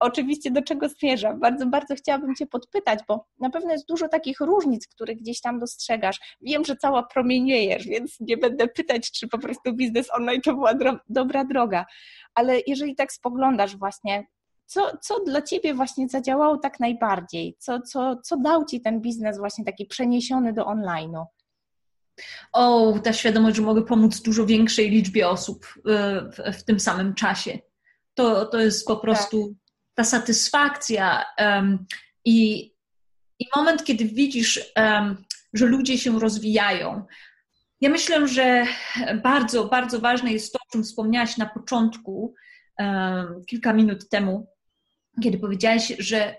[0.00, 1.40] oczywiście do czego zmierzam.
[1.40, 5.58] Bardzo, bardzo chciałabym Cię podpytać, bo na pewno jest dużo takich różnic, które gdzieś tam
[5.58, 6.36] dostrzegasz.
[6.40, 10.74] Wiem, że cała promieniejesz, więc nie będę pytać, czy po prostu biznes online to była
[10.74, 11.86] dro dobra droga.
[12.34, 14.26] Ale jeżeli tak spoglądasz właśnie,
[14.66, 17.56] co, co dla Ciebie właśnie zadziałało tak najbardziej?
[17.58, 21.24] Co, co, co dał Ci ten biznes właśnie taki przeniesiony do online'u?
[22.52, 25.80] O, ta świadomość, że mogę pomóc dużo większej liczbie osób y,
[26.30, 27.58] w, w tym samym czasie.
[28.14, 29.02] To, to jest po tak.
[29.02, 29.54] prostu
[29.96, 31.86] ta satysfakcja um,
[32.24, 32.70] i,
[33.38, 37.06] i moment, kiedy widzisz, um, że ludzie się rozwijają.
[37.80, 38.66] Ja myślę, że
[39.22, 42.34] bardzo, bardzo ważne jest to, o czym wspomniałaś na początku,
[42.78, 44.46] um, kilka minut temu,
[45.22, 46.36] kiedy powiedziałaś, że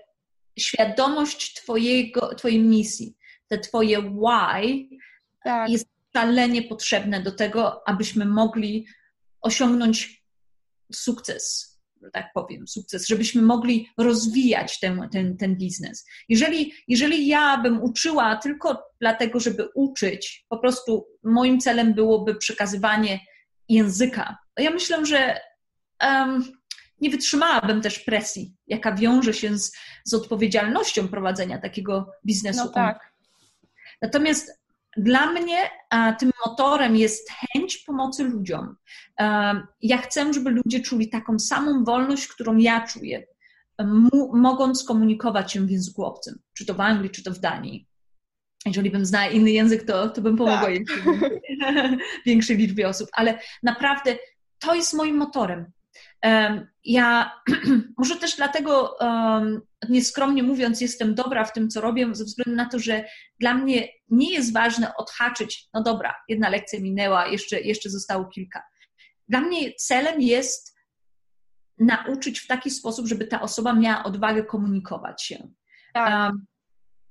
[0.58, 3.16] świadomość twojego, Twojej misji,
[3.48, 4.88] te Twoje why
[5.44, 5.70] tak.
[5.70, 8.86] jest szalenie potrzebne do tego, abyśmy mogli
[9.40, 10.24] osiągnąć
[10.92, 11.77] sukces
[12.12, 16.06] tak powiem, sukces, żebyśmy mogli rozwijać ten, ten, ten biznes.
[16.28, 23.20] Jeżeli, jeżeli ja bym uczyła tylko dlatego, żeby uczyć, po prostu moim celem byłoby przekazywanie
[23.68, 25.40] języka, ja myślę, że
[26.02, 26.52] um,
[27.00, 29.72] nie wytrzymałabym też presji, jaka wiąże się z,
[30.04, 32.64] z odpowiedzialnością prowadzenia takiego biznesu.
[32.64, 33.12] No tak.
[34.02, 34.60] Natomiast
[34.96, 38.76] dla mnie a, tym motorem jest chęć pomocy ludziom.
[39.18, 43.26] A, ja chcę, żeby ludzie czuli taką samą wolność, którą ja czuję,
[44.32, 47.88] mogąc komunikować się w języku obcym, czy to w Anglii, czy to w Danii.
[48.66, 50.98] Jeżeli bym znała inny język, to, to bym pomogła tak.
[52.26, 54.16] większej liczbie osób, ale naprawdę
[54.58, 55.72] to jest moim motorem.
[56.84, 57.32] Ja
[57.98, 58.96] może też dlatego,
[59.88, 63.04] nieskromnie mówiąc, jestem dobra w tym, co robię, ze względu na to, że
[63.40, 68.62] dla mnie nie jest ważne odhaczyć, no dobra, jedna lekcja minęła, jeszcze, jeszcze zostało kilka.
[69.28, 70.78] Dla mnie celem jest
[71.78, 75.48] nauczyć w taki sposób, żeby ta osoba miała odwagę komunikować się.
[75.94, 76.32] Tak.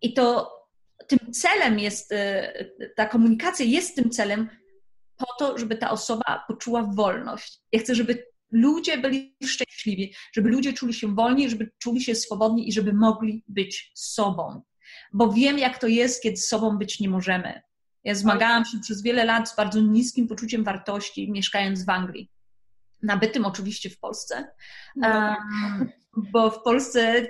[0.01, 0.53] I to
[1.08, 2.53] tym celem jest, e,
[2.95, 4.49] ta komunikacja jest tym celem
[5.17, 7.60] po to, żeby ta osoba poczuła wolność.
[7.71, 12.70] Ja chcę, żeby ludzie byli szczęśliwi, żeby ludzie czuli się wolni, żeby czuli się swobodni
[12.70, 14.62] i żeby mogli być sobą.
[15.14, 17.62] Bo wiem, jak to jest, kiedy sobą być nie możemy.
[18.04, 22.32] Ja zmagałam się przez wiele lat z bardzo niskim poczuciem wartości, mieszkając w Anglii.
[23.04, 24.48] Nabytym oczywiście w Polsce,
[24.96, 25.36] no.
[26.14, 27.28] bo w Polsce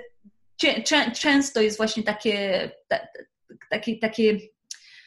[1.14, 2.70] często jest właśnie takie,
[3.70, 4.38] takie, takie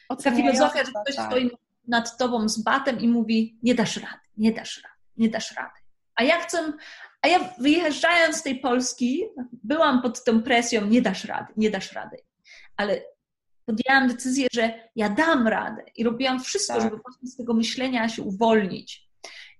[0.08, 1.26] taka filozofia, że ktoś tak.
[1.26, 1.50] stoi
[1.88, 5.81] nad tobą z batem i mówi: Nie dasz rady, nie dasz rady, nie dasz rady.
[6.16, 6.72] A ja chcę,
[7.22, 9.24] a ja wyjeżdżając z tej Polski,
[9.62, 12.16] byłam pod tą presją, nie dasz rady, nie dasz rady.
[12.76, 13.02] Ale
[13.66, 16.82] podjęłam decyzję, że ja dam radę i robiłam wszystko, tak.
[16.82, 19.12] żeby właśnie z tego myślenia się uwolnić.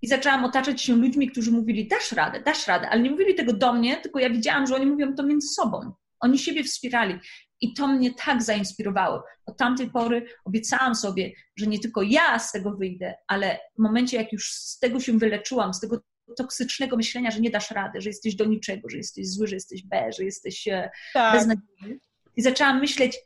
[0.03, 3.53] I zaczęłam otaczać się ludźmi, którzy mówili, dasz radę, dasz radę, ale nie mówili tego
[3.53, 5.93] do mnie, tylko ja widziałam, że oni mówią to między sobą.
[6.21, 7.19] Oni siebie wspierali.
[7.61, 9.25] I to mnie tak zainspirowało.
[9.47, 14.17] Od tamtej pory obiecałam sobie, że nie tylko ja z tego wyjdę, ale w momencie,
[14.17, 16.01] jak już z tego się wyleczyłam, z tego
[16.37, 19.83] toksycznego myślenia, że nie dasz rady, że jesteś do niczego, że jesteś zły, że jesteś
[19.83, 21.35] B, że jesteś e, tak.
[21.35, 22.01] beznadziejny.
[22.37, 23.19] I zaczęłam myśleć,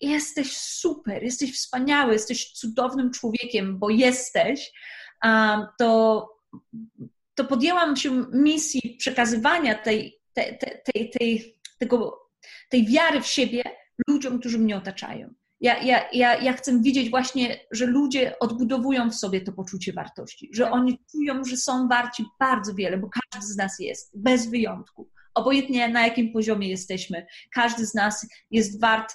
[0.00, 4.72] jesteś super, jesteś wspaniały, jesteś cudownym człowiekiem, bo jesteś,
[5.78, 6.28] to,
[7.34, 12.20] to podjęłam się misji przekazywania tej, tej, tej, tej, tego,
[12.68, 13.62] tej wiary w siebie
[14.08, 19.14] ludziom, którzy mnie otaczają ja, ja, ja, ja chcę widzieć właśnie, że ludzie odbudowują w
[19.14, 23.56] sobie to poczucie wartości, że oni czują, że są warci bardzo wiele, bo każdy z
[23.56, 25.10] nas jest, bez wyjątku.
[25.34, 29.14] Obojętnie na jakim poziomie jesteśmy, każdy z nas jest wart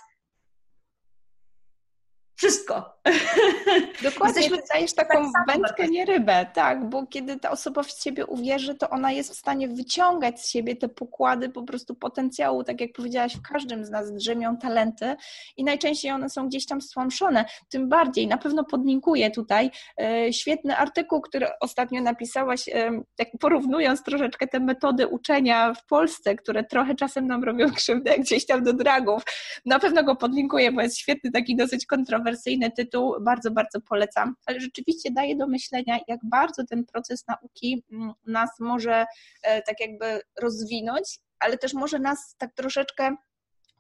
[2.36, 2.95] wszystko.
[4.04, 8.26] Dokładnie, Jesteśmy dajesz taką tak wędkę, nie rybę, tak, bo kiedy ta osoba w siebie
[8.26, 12.82] uwierzy, to ona jest w stanie wyciągać z siebie te pokłady po prostu potencjału, tak
[12.82, 15.16] jak powiedziałaś, w każdym z nas drzemią talenty
[15.58, 20.78] i najczęściej one są gdzieś tam stłamszone, tym bardziej, na pewno podlinkuję tutaj e, świetny
[20.78, 26.96] artykuł, który ostatnio napisałaś, e, tak porównując troszeczkę te metody uczenia w Polsce, które trochę
[26.96, 29.24] czasem nam robią krzywdę gdzieś tam do dragów,
[29.66, 34.36] na pewno go podlinkuję, bo jest świetny, taki dosyć kontrowersyjny kontrowersyjny tytuł, bardzo, bardzo polecam,
[34.46, 39.06] ale rzeczywiście daje do myślenia, jak bardzo ten proces nauki mm, nas może
[39.44, 43.16] e, tak jakby rozwinąć, ale też może nas tak troszeczkę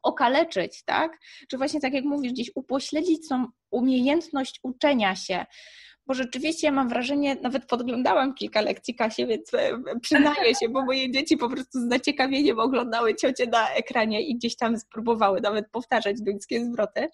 [0.03, 1.17] okaleczyć, tak?
[1.49, 5.45] Czy właśnie tak jak mówisz, gdzieś upośledzić tą umiejętność uczenia się,
[6.07, 10.85] bo rzeczywiście ja mam wrażenie, nawet podglądałam kilka lekcji Kasie, więc e, przyznaję się, bo
[10.85, 15.69] moje dzieci po prostu z zaciekawieniem oglądały ciocie na ekranie i gdzieś tam spróbowały nawet
[15.71, 17.07] powtarzać duńskie zwroty,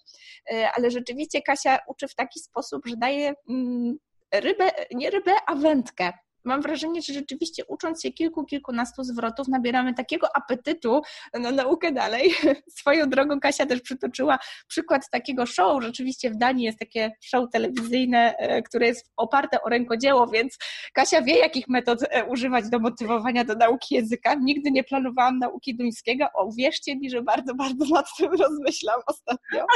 [0.52, 3.98] e, ale rzeczywiście Kasia uczy w taki sposób, że daje mm,
[4.34, 6.12] rybę, nie rybę, a wędkę
[6.44, 11.02] mam wrażenie, że rzeczywiście ucząc się kilku, kilkunastu zwrotów, nabieramy takiego apetytu
[11.34, 12.34] na naukę dalej.
[12.78, 15.82] Swoją drogą Kasia też przytoczyła przykład takiego show.
[15.82, 20.58] Rzeczywiście w Danii jest takie show telewizyjne, e, które jest oparte o rękodzieło, więc
[20.92, 24.34] Kasia wie, jakich metod e, używać do motywowania do nauki języka.
[24.34, 26.26] Nigdy nie planowałam nauki duńskiego.
[26.34, 29.66] O, uwierzcie mi, że bardzo, bardzo nad tym rozmyślam ostatnio.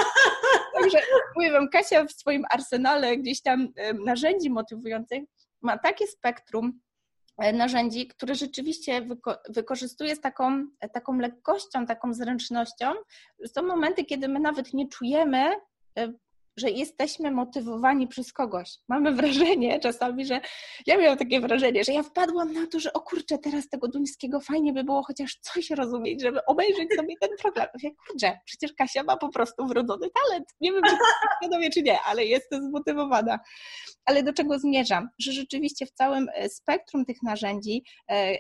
[0.81, 0.99] Także
[1.37, 5.23] mówię wam, Kasia w swoim arsenale gdzieś tam e, narzędzi motywujących
[5.67, 6.81] ma takie spektrum
[7.39, 12.93] e, narzędzi, które rzeczywiście wyko wykorzystuje z taką, taką lekkością, taką zręcznością.
[13.47, 15.55] Są momenty, kiedy my nawet nie czujemy,
[15.99, 16.13] e,
[16.57, 18.79] że jesteśmy motywowani przez kogoś.
[18.89, 20.41] Mamy wrażenie czasami, że
[20.87, 24.41] ja miałam takie wrażenie, że ja wpadłam na to, że o kurczę, teraz tego duńskiego
[24.41, 27.67] fajnie by było chociaż coś rozumieć, żeby obejrzeć sobie ten program.
[27.83, 30.49] Ja kurczę, przecież Kasia ma po prostu wrodzony talent.
[30.61, 30.97] Nie wiem, czy
[31.37, 33.39] świadomie, czy nie, ale jestem zmotywowana.
[34.05, 35.09] Ale do czego zmierzam?
[35.19, 38.37] Że rzeczywiście w całym e, spektrum tych narzędzi e,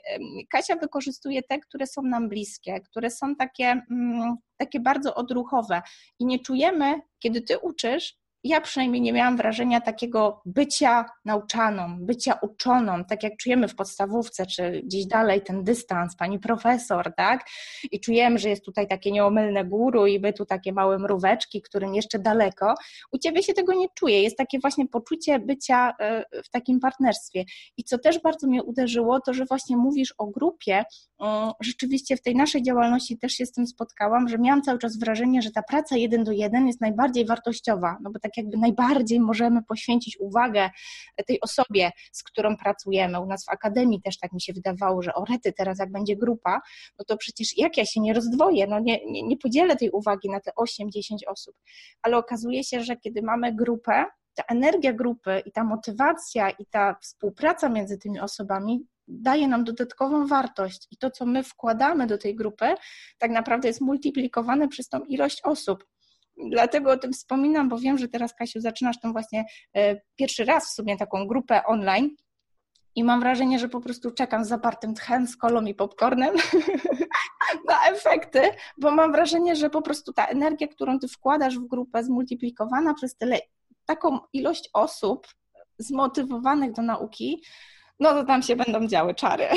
[0.51, 5.83] Kasia wykorzystuje te, które są nam bliskie, które są takie, mm, takie bardzo odruchowe.
[6.19, 8.19] I nie czujemy, kiedy ty uczysz,
[8.49, 14.47] ja przynajmniej nie miałam wrażenia takiego bycia nauczaną, bycia uczoną, tak jak czujemy w podstawówce,
[14.47, 17.45] czy gdzieś dalej ten dystans, pani profesor, tak?
[17.93, 21.95] I czujemy, że jest tutaj takie nieomylne guru i my tu takie małe mróweczki, którym
[21.95, 22.75] jeszcze daleko.
[23.13, 24.23] U ciebie się tego nie czuje.
[24.23, 27.45] Jest takie właśnie poczucie bycia e, w takim partnerstwie.
[27.77, 30.85] I co też bardzo mnie uderzyło, to że właśnie mówisz o grupie.
[31.61, 35.43] Rzeczywiście w tej naszej działalności też się z tym spotkałam, że miałam cały czas wrażenie,
[35.43, 39.62] że ta praca jeden do jeden jest najbardziej wartościowa, no bo tak jakby najbardziej możemy
[39.62, 40.70] poświęcić uwagę
[41.26, 43.20] tej osobie, z którą pracujemy.
[43.20, 46.16] U nas w akademii też tak mi się wydawało, że o rety, teraz jak będzie
[46.16, 46.61] grupa,
[46.99, 50.28] no to przecież jak ja się nie rozdwoję, no nie, nie, nie podzielę tej uwagi
[50.30, 51.57] na te 8-10 osób.
[52.03, 56.97] Ale okazuje się, że kiedy mamy grupę, ta energia grupy i ta motywacja i ta
[57.01, 62.34] współpraca między tymi osobami daje nam dodatkową wartość i to, co my wkładamy do tej
[62.34, 62.74] grupy,
[63.18, 65.87] tak naprawdę jest multiplikowane przez tą ilość osób.
[66.37, 69.45] Dlatego o tym wspominam, bo wiem, że teraz, Kasiu, zaczynasz tą właśnie
[69.76, 72.11] e, pierwszy raz w sumie taką grupę online.
[72.95, 76.34] I mam wrażenie, że po prostu czekam z zapartym tchem, z kolą i popcornem
[77.68, 78.41] na efekty,
[78.78, 83.16] bo mam wrażenie, że po prostu ta energia, którą ty wkładasz w grupę, zmultiplikowana przez
[83.16, 83.39] tyle,
[83.87, 85.26] taką ilość osób
[85.78, 87.43] zmotywowanych do nauki,
[88.01, 89.49] no to tam się będą działy czary.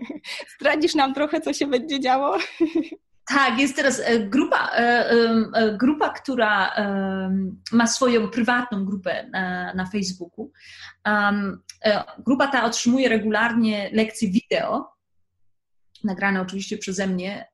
[0.60, 2.36] Zdradzisz nam trochę, co się będzie działo?
[3.32, 5.10] Tak, jest teraz e, grupa, e,
[5.54, 6.72] e, grupa która
[7.72, 10.52] ma swoją prywatną grupę na, na Facebooku.
[12.18, 14.92] Grupa ta otrzymuje regularnie lekcje wideo,
[16.04, 17.46] nagrane oczywiście przeze mnie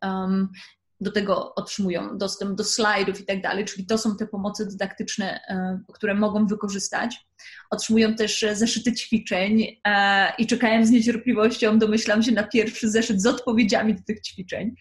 [1.00, 5.40] do tego otrzymują dostęp do slajdów i tak dalej, czyli to są te pomoce dydaktyczne,
[5.48, 7.26] e, które mogą wykorzystać.
[7.70, 13.26] Otrzymują też zeszyty ćwiczeń e, i czekają z niecierpliwością, domyślam się, na pierwszy zeszyt z
[13.26, 14.74] odpowiedziami do tych ćwiczeń.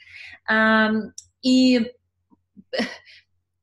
[1.44, 1.80] I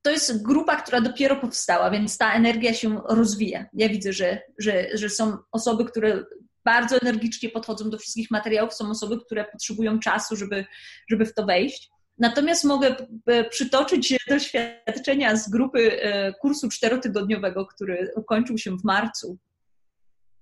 [0.02, 3.66] to jest grupa, która dopiero powstała, więc ta energia się rozwija.
[3.72, 6.24] Ja widzę, że, że, że są osoby, które
[6.64, 10.64] bardzo energicznie podchodzą do wszystkich materiałów, są osoby, które potrzebują czasu, żeby,
[11.10, 11.90] żeby w to wejść.
[12.18, 12.96] Natomiast mogę
[13.26, 19.38] e, przytoczyć doświadczenia z grupy e, kursu czterotygodniowego, który ukończył się w marcu.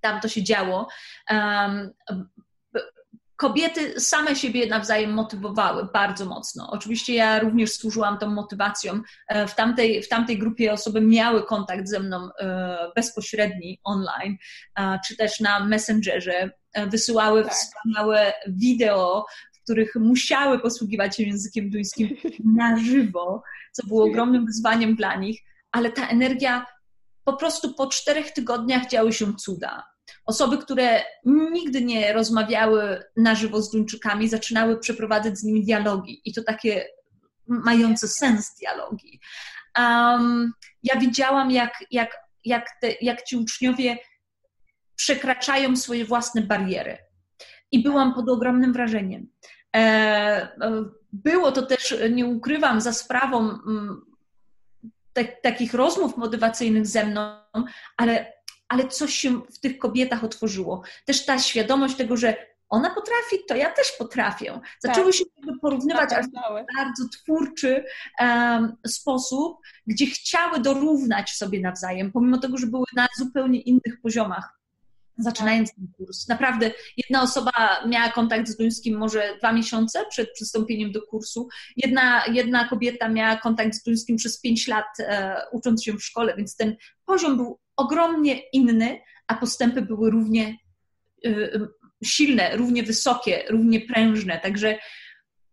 [0.01, 0.89] Tam to się działo.
[3.37, 6.71] Kobiety same siebie nawzajem motywowały bardzo mocno.
[6.71, 9.01] Oczywiście ja również służyłam tą motywacją.
[9.29, 12.29] E, w tamtej, w tamtej grupie osoby miały kontakt ze mną
[12.97, 14.37] bezpośredni online,
[15.07, 16.51] czy też na Messengerze.
[16.87, 17.53] Wysyłały tak.
[17.53, 19.25] wspaniałe wideo
[19.65, 23.43] których musiały posługiwać się językiem duńskim na żywo,
[23.73, 25.41] co było ogromnym wyzwaniem dla nich,
[25.73, 26.67] ale ta energia
[27.25, 29.85] po prostu po czterech tygodniach działy się cuda.
[30.25, 36.33] Osoby, które nigdy nie rozmawiały na żywo z Duńczykami, zaczynały przeprowadzać z nimi dialogi i
[36.33, 36.87] to takie
[37.47, 39.21] mające sens dialogi.
[39.79, 40.53] Um,
[40.83, 43.99] ja widziałam, jak, jak, jak, te, jak ci uczniowie
[44.97, 46.99] przekraczają swoje własne bariery
[47.73, 49.27] i byłam pod ogromnym wrażeniem.
[49.77, 54.05] E, e, było to też, nie ukrywam, za sprawą mm,
[55.13, 57.35] te, takich rozmów motywacyjnych ze mną,
[57.97, 58.33] ale,
[58.69, 60.83] ale coś się w tych kobietach otworzyło.
[61.05, 62.37] Też ta świadomość tego, że
[62.69, 64.61] ona potrafi, to ja też potrafię.
[64.81, 65.15] Zaczęły tak.
[65.15, 65.25] się
[65.61, 67.85] porównywać tak, w bardzo twórczy
[68.21, 74.62] um, sposób, gdzie chciały dorównać sobie nawzajem, pomimo tego, że były na zupełnie innych poziomach
[75.19, 76.29] zaczynając ten kurs.
[76.29, 77.51] Naprawdę jedna osoba
[77.87, 81.49] miała kontakt z duńskim może dwa miesiące przed przystąpieniem do kursu.
[81.77, 86.35] Jedna, jedna kobieta miała kontakt z duńskim przez pięć lat e, ucząc się w szkole,
[86.37, 90.57] więc ten poziom był ogromnie inny, a postępy były równie
[91.25, 91.31] e,
[92.05, 94.41] silne, równie wysokie, równie prężne.
[94.41, 94.79] Także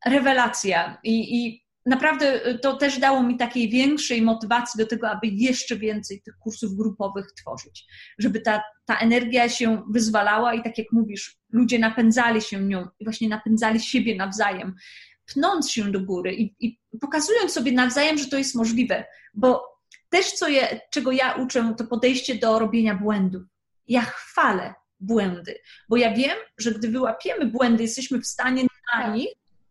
[0.05, 0.97] rewelacja.
[1.03, 5.75] I, i naprawdę y, to też dało mi takiej większej motywacji do tego, aby jeszcze
[5.75, 7.85] więcej tych kursów grupowych tworzyć,
[8.19, 13.03] żeby ta, ta energia się wyzwalała i tak jak mówisz, ludzie napędzali się nią i
[13.03, 14.75] właśnie napędzali siebie nawzajem,
[15.25, 20.31] pnąc się do góry i, i pokazując sobie nawzajem, że to jest możliwe, bo też
[20.31, 23.43] co je, czego ja uczę, to podejście do robienia błędów.
[23.87, 25.55] Ja chwalę błędy,
[25.89, 29.15] bo ja wiem, że gdy wyłapiemy błędy, jesteśmy w stanie na tak.
[29.15, 29.29] nich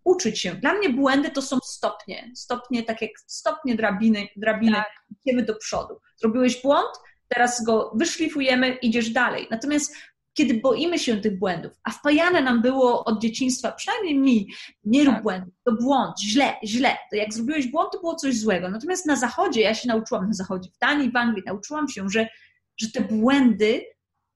[0.09, 0.55] uczyć się.
[0.55, 4.87] Dla mnie błędy to są stopnie, stopnie, tak jak stopnie drabiny, drabiny, tak.
[5.27, 6.01] idziemy do przodu.
[6.17, 6.91] Zrobiłeś błąd,
[7.29, 9.47] teraz go wyszlifujemy, idziesz dalej.
[9.51, 9.95] Natomiast
[10.35, 14.49] kiedy boimy się tych błędów, a wpajane nam było od dzieciństwa, przynajmniej mi,
[14.85, 15.23] nie rób tak.
[15.23, 16.97] błędów, to błąd, źle, źle.
[17.11, 18.71] To jak zrobiłeś błąd, to było coś złego.
[18.71, 22.29] Natomiast na zachodzie, ja się nauczyłam na zachodzie, w Danii, w Anglii, nauczyłam się, że,
[22.77, 23.85] że te błędy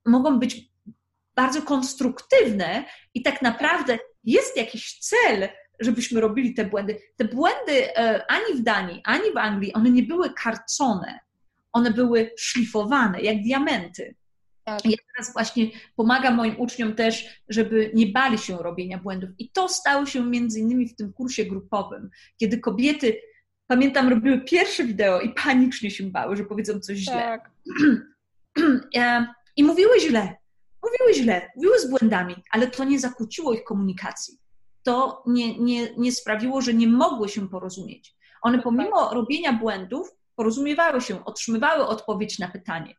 [0.07, 0.73] mogą być
[1.35, 5.49] bardzo konstruktywne i tak naprawdę jest jakiś cel,
[5.85, 6.99] żebyśmy robili te błędy.
[7.17, 11.19] Te błędy e, ani w Danii, ani w Anglii, one nie były karcone,
[11.73, 14.15] one były szlifowane, jak diamenty.
[14.65, 14.85] Tak.
[14.85, 19.31] Ja teraz właśnie pomagam moim uczniom też, żeby nie bali się robienia błędów.
[19.39, 23.21] I to stało się między innymi w tym kursie grupowym, kiedy kobiety,
[23.67, 27.51] pamiętam, robiły pierwsze wideo i panicznie się bały, że powiedzą coś tak.
[27.79, 28.03] źle.
[28.97, 29.27] E,
[29.57, 30.37] I mówiły źle.
[30.83, 34.39] Mówiły źle, mówiły z błędami, ale to nie zakłóciło ich komunikacji.
[34.83, 38.17] To nie, nie, nie sprawiło, że nie mogły się porozumieć.
[38.43, 39.13] One no pomimo tak.
[39.13, 42.97] robienia błędów porozumiewały się, otrzymywały odpowiedź na pytanie.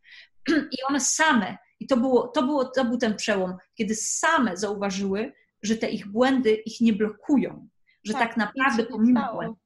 [0.47, 5.33] I one same, i to, było, to, było, to był ten przełom, kiedy same zauważyły,
[5.63, 7.67] że te ich błędy ich nie blokują,
[8.03, 9.63] że tak, tak naprawdę pomimo błędów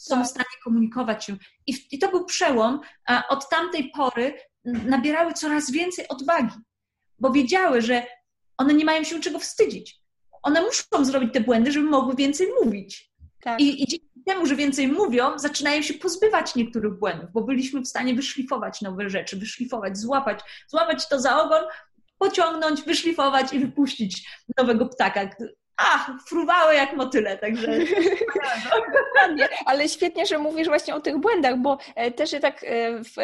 [0.00, 0.24] są tak.
[0.24, 1.36] w stanie komunikować się.
[1.66, 2.80] I, I to był przełom.
[3.06, 6.56] A od tamtej pory nabierały coraz więcej odwagi,
[7.18, 8.06] bo wiedziały, że
[8.56, 9.99] one nie mają się czego wstydzić.
[10.42, 13.10] One muszą zrobić te błędy, żeby mogły więcej mówić.
[13.42, 13.60] Tak.
[13.60, 17.88] I, I dzięki temu, że więcej mówią, zaczynają się pozbywać niektórych błędów, bo byliśmy w
[17.88, 21.62] stanie wyszlifować nowe rzeczy, wyszlifować, złapać, złapać to za ogon,
[22.18, 24.28] pociągnąć, wyszlifować i wypuścić
[24.58, 25.28] nowego ptaka.
[25.76, 27.72] Ach, fruwały jak motyle, także.
[29.66, 33.14] Ale świetnie, że mówisz właśnie o tych błędach, bo e, też tak e, w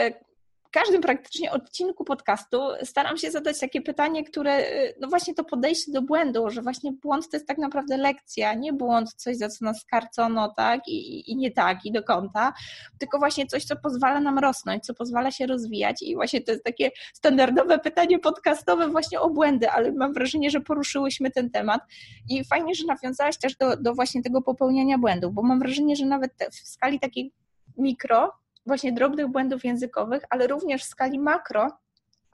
[0.77, 5.93] każdym praktycznie odcinku podcastu staram się zadać takie pytanie, które, y, no właśnie to podejście
[5.93, 9.64] do błędu, że właśnie błąd to jest tak naprawdę lekcja, nie błąd coś, za co
[9.64, 12.53] nas skarcono, tak, i, i nie tak, i do kąta,
[12.99, 16.64] tylko właśnie coś, co pozwala nam rosnąć, co pozwala się rozwijać i właśnie to jest
[16.64, 21.81] takie standardowe pytanie podcastowe właśnie o błędy, ale mam wrażenie, że poruszyłyśmy ten temat
[22.29, 26.07] i fajnie, że nawiązałaś też do, do właśnie tego popełniania błędów, bo mam wrażenie, że
[26.07, 27.33] nawet w skali takiej
[27.79, 28.33] mikro,
[28.67, 31.71] właśnie drobnych błędów językowych, ale również w skali makro,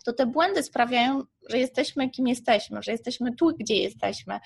[0.04, 4.40] to te błędy sprawiają, że jesteśmy kim jesteśmy, że jesteśmy tu, gdzie jesteśmy.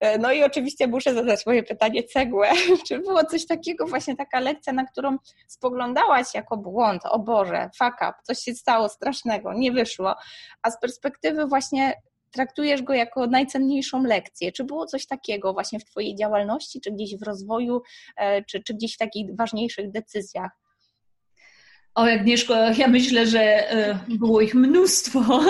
[0.00, 2.50] E, no i oczywiście muszę zadać moje pytanie cegłę.
[2.88, 5.16] Czy było coś takiego, właśnie taka lekcja, na którą
[5.46, 10.14] spoglądałaś jako błąd, o Boże, fuck up, coś się stało strasznego, nie wyszło,
[10.62, 11.94] a z perspektywy właśnie
[12.30, 14.52] traktujesz go jako najcenniejszą lekcję.
[14.52, 17.82] Czy było coś takiego właśnie w Twojej działalności, czy gdzieś w rozwoju,
[18.16, 20.50] e, czy, czy gdzieś w takich ważniejszych decyzjach?
[21.94, 25.20] O, Agnieszko, ja myślę, że e, było ich mnóstwo.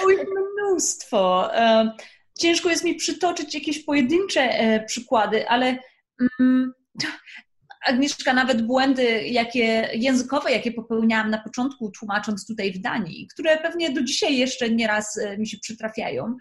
[0.00, 0.26] było ich
[0.58, 1.54] mnóstwo.
[1.56, 1.92] E,
[2.38, 5.78] ciężko jest mi przytoczyć jakieś pojedyncze e, przykłady, ale
[6.40, 6.72] mm,
[7.86, 13.90] Agnieszka, nawet błędy jakie, językowe, jakie popełniałam na początku, tłumacząc tutaj w Danii, które pewnie
[13.90, 16.36] do dzisiaj jeszcze nieraz mi się przytrafiają.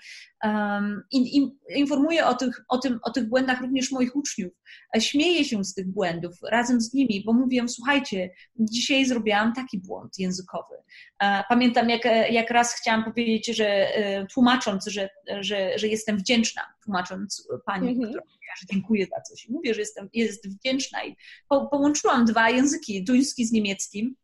[1.12, 4.54] I, informuję o tych, o, tym, o tych błędach również moich uczniów.
[4.96, 8.30] E, śmieję się z tych błędów razem z nimi, bo mówię, słuchajcie,
[8.60, 10.76] dzisiaj zrobiłam taki błąd językowy.
[11.20, 13.88] E, pamiętam, jak, jak raz chciałam powiedzieć, że
[14.34, 15.10] tłumacząc, że,
[15.40, 18.10] że, że jestem wdzięczna, tłumacząc pani, mhm.
[18.10, 18.24] która
[18.60, 19.50] że dziękuję za coś.
[19.50, 21.16] Mówię, że jestem jest wdzięczna i
[21.50, 24.16] po, połączyłam dwa języki, duński z niemieckim.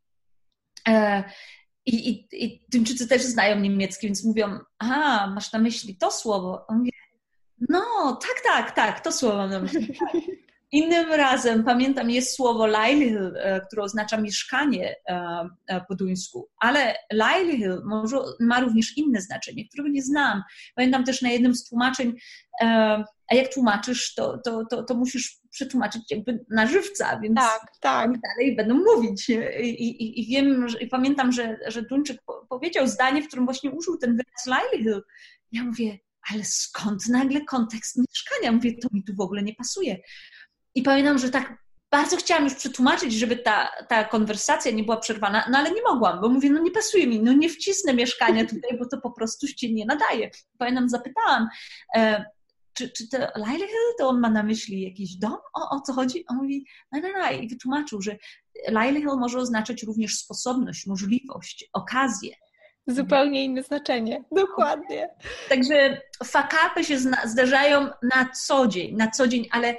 [1.88, 6.66] E, i, i, I też znają niemiecki, więc mówią, a, masz na myśli to słowo.
[6.68, 6.92] On mówi,
[7.70, 9.98] no, tak, tak, tak, to słowo mam na myśli.
[10.72, 17.82] Innym razem, pamiętam, jest słowo Lailhill, e, które oznacza mieszkanie e, po duńsku, ale Lailhill
[17.86, 20.44] może, ma również inne znaczenie, którego nie znam.
[20.76, 22.14] Pamiętam też na jednym z tłumaczeń
[23.32, 28.12] a jak tłumaczysz, to, to, to, to musisz przetłumaczyć jakby na żywca, więc tak, tak.
[28.22, 29.30] dalej będą mówić.
[29.30, 33.72] I, i, i wiem, że, i pamiętam, że, że Duńczyk powiedział zdanie, w którym właśnie
[33.72, 35.04] użył ten wyraz livelihood.
[35.52, 36.00] Ja mówię,
[36.34, 38.52] ale skąd nagle kontekst mieszkania?
[38.52, 39.98] Mówię, to mi tu w ogóle nie pasuje.
[40.76, 45.46] I pamiętam, że tak bardzo chciałam już przetłumaczyć, żeby ta, ta konwersacja nie była przerwana,
[45.52, 48.78] no ale nie mogłam, bo mówię, no nie pasuje mi, no nie wcisnę mieszkania tutaj,
[48.80, 50.32] bo to po prostu się nie nadaje.
[50.58, 51.48] Pamiętam, zapytałam,
[51.96, 52.26] e,
[52.76, 55.38] czy, czy to livelihood, to on ma na myśli jakiś dom?
[55.54, 56.26] O, o co chodzi?
[56.28, 57.32] On mówi, no, no, no.
[57.32, 58.18] I wytłumaczył, że
[58.68, 62.36] livelihood może oznaczać również sposobność, możliwość, okazję.
[62.88, 65.10] Zupełnie inne znaczenie, dokładnie.
[65.50, 69.76] Także fakapy się zdarzają na co dzień, na co dzień, ale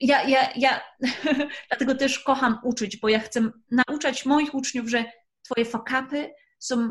[0.00, 0.80] ja, ja, ja
[1.68, 5.04] dlatego też kocham uczyć, bo ja chcę nauczać moich uczniów, że
[5.42, 6.88] twoje fakapy są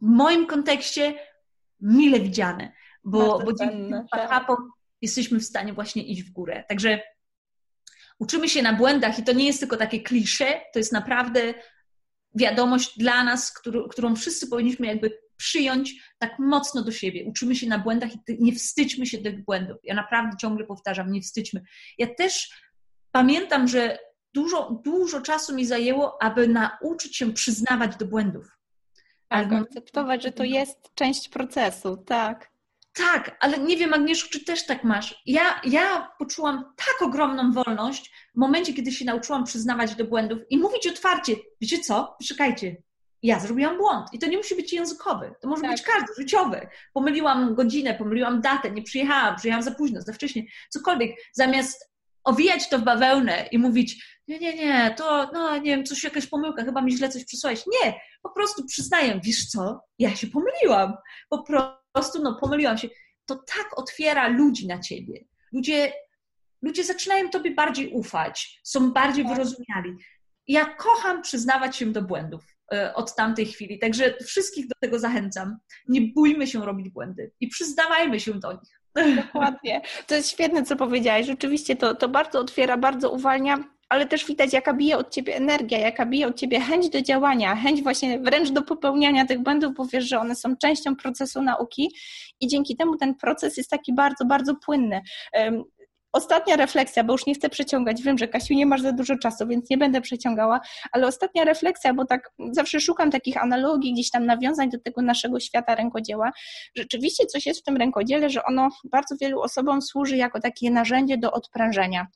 [0.00, 1.14] w moim kontekście
[1.80, 2.72] mile widziane
[3.04, 4.48] bo, bo dzięki tak.
[5.02, 6.64] jesteśmy w stanie właśnie iść w górę.
[6.68, 7.00] Także
[8.18, 11.54] uczymy się na błędach i to nie jest tylko takie klisze, to jest naprawdę
[12.34, 17.24] wiadomość dla nas, którą, którą wszyscy powinniśmy jakby przyjąć tak mocno do siebie.
[17.24, 19.76] Uczymy się na błędach i nie wstydźmy się tych błędów.
[19.82, 21.62] Ja naprawdę ciągle powtarzam, nie wstydźmy.
[21.98, 22.50] Ja też
[23.12, 23.98] pamiętam, że
[24.34, 28.58] dużo, dużo czasu mi zajęło, aby nauczyć się przyznawać do błędów.
[29.28, 32.53] Tak, akceptować, że to jest część procesu, tak.
[32.94, 35.22] Tak, ale nie wiem, Agnieszko, czy też tak masz.
[35.26, 40.58] Ja, ja poczułam tak ogromną wolność w momencie, kiedy się nauczyłam przyznawać do błędów i
[40.58, 41.36] mówić otwarcie.
[41.60, 42.16] Wiecie co?
[42.28, 42.76] Czekajcie,
[43.22, 44.08] ja zrobiłam błąd.
[44.12, 45.70] I to nie musi być językowy, to może tak.
[45.70, 46.68] być każdy, życiowy.
[46.92, 51.10] Pomyliłam godzinę, pomyliłam datę, nie przyjechałam, przyjechałam za późno, za wcześnie, cokolwiek.
[51.32, 51.90] Zamiast
[52.24, 56.26] owijać to w bawełnę i mówić, nie, nie, nie, to, no, nie wiem, coś, jakaś
[56.26, 57.64] pomyłka, chyba mi źle coś przysłałeś.
[57.66, 60.94] Nie, po prostu przyznaję, wiesz co, ja się pomyliłam.
[61.28, 61.83] Po prostu,
[62.22, 62.88] no, pomyliłam się.
[63.26, 65.24] To tak otwiera ludzi na ciebie.
[65.52, 65.92] Ludzie,
[66.62, 69.32] ludzie zaczynają tobie bardziej ufać, są bardziej tak.
[69.34, 69.96] wyrozumiali.
[70.46, 75.56] Ja kocham przyznawać się do błędów e, od tamtej chwili, także wszystkich do tego zachęcam.
[75.88, 78.80] Nie bójmy się robić błędy i przyznawajmy się do nich.
[79.16, 79.82] Dokładnie.
[80.06, 81.26] To jest świetne, co powiedziałaś.
[81.26, 85.78] Rzeczywiście to, to bardzo otwiera, bardzo uwalnia, ale też widać, jaka bije od ciebie energia,
[85.78, 89.86] jaka bije od ciebie chęć do działania, chęć właśnie wręcz do popełniania tych błędów, bo
[89.86, 91.94] wiesz, że one są częścią procesu nauki
[92.40, 95.00] i dzięki temu ten proces jest taki bardzo, bardzo płynny.
[96.12, 98.02] Ostatnia refleksja, bo już nie chcę przeciągać.
[98.02, 100.60] Wiem, że Kasiu nie masz za dużo czasu, więc nie będę przeciągała,
[100.92, 105.40] ale ostatnia refleksja, bo tak zawsze szukam takich analogii, gdzieś tam nawiązań do tego naszego
[105.40, 106.32] świata rękodzieła.
[106.76, 111.18] Rzeczywiście coś jest w tym rękodziele, że ono bardzo wielu osobom służy jako takie narzędzie
[111.18, 112.06] do odprężenia.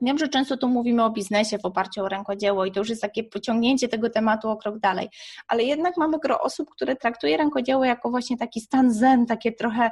[0.00, 3.02] Wiem, że często tu mówimy o biznesie w oparciu o rękodzieło i to już jest
[3.02, 5.08] takie pociągnięcie tego tematu o krok dalej,
[5.48, 9.90] ale jednak mamy gro osób, które traktuje rękodzieło jako właśnie taki stan zen, takie trochę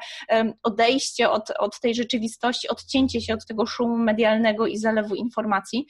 [0.63, 5.87] odejście od, od tej rzeczywistości, odcięcie się od tego szumu medialnego i zalewu informacji.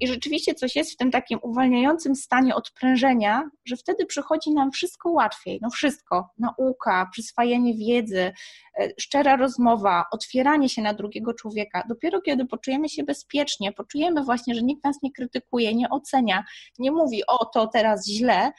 [0.00, 5.10] I rzeczywiście coś jest w tym takim uwalniającym stanie odprężenia, że wtedy przychodzi nam wszystko
[5.10, 5.58] łatwiej.
[5.62, 6.30] No wszystko.
[6.38, 8.32] Nauka, przyswajanie wiedzy,
[8.78, 11.84] e, szczera rozmowa, otwieranie się na drugiego człowieka.
[11.88, 16.44] Dopiero kiedy poczujemy się bezpiecznie, poczujemy właśnie, że nikt nas nie krytykuje, nie ocenia,
[16.78, 18.52] nie mówi o to teraz źle,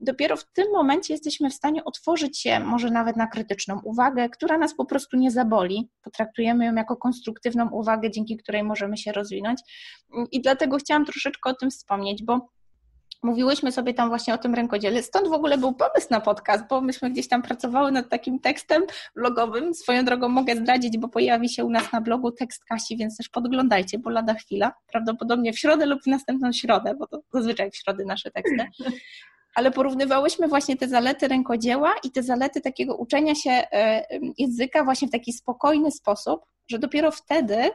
[0.00, 4.58] dopiero w tym momencie jesteśmy w stanie otworzyć się może nawet na krytyczną uwagę, która
[4.58, 5.90] nas po prostu nie zaboli.
[6.02, 9.60] Potraktujemy ją jako konstruktywną uwagę, dzięki której możemy się rozwinąć.
[10.32, 12.48] I dlatego chciałam troszeczkę o tym wspomnieć, bo
[13.22, 15.02] mówiłyśmy sobie tam właśnie o tym rękodziele.
[15.02, 18.82] Stąd w ogóle był pomysł na podcast, bo myśmy gdzieś tam pracowały nad takim tekstem
[19.16, 19.74] blogowym.
[19.74, 23.28] Swoją drogą mogę zdradzić, bo pojawi się u nas na blogu tekst Kasi, więc też
[23.28, 27.76] podglądajcie, bo lada chwila, prawdopodobnie w środę lub w następną środę, bo to zazwyczaj w
[27.76, 28.66] środę nasze teksty
[29.54, 34.06] ale porównywałyśmy właśnie te zalety rękodzieła i te zalety takiego uczenia się e,
[34.38, 37.70] języka właśnie w taki spokojny sposób, że dopiero wtedy e,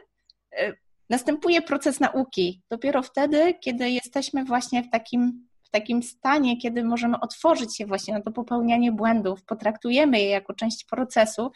[1.10, 2.62] następuje proces nauki.
[2.70, 8.14] Dopiero wtedy, kiedy jesteśmy właśnie w takim, w takim stanie, kiedy możemy otworzyć się właśnie
[8.14, 11.50] na to popełnianie błędów, potraktujemy je jako część procesu,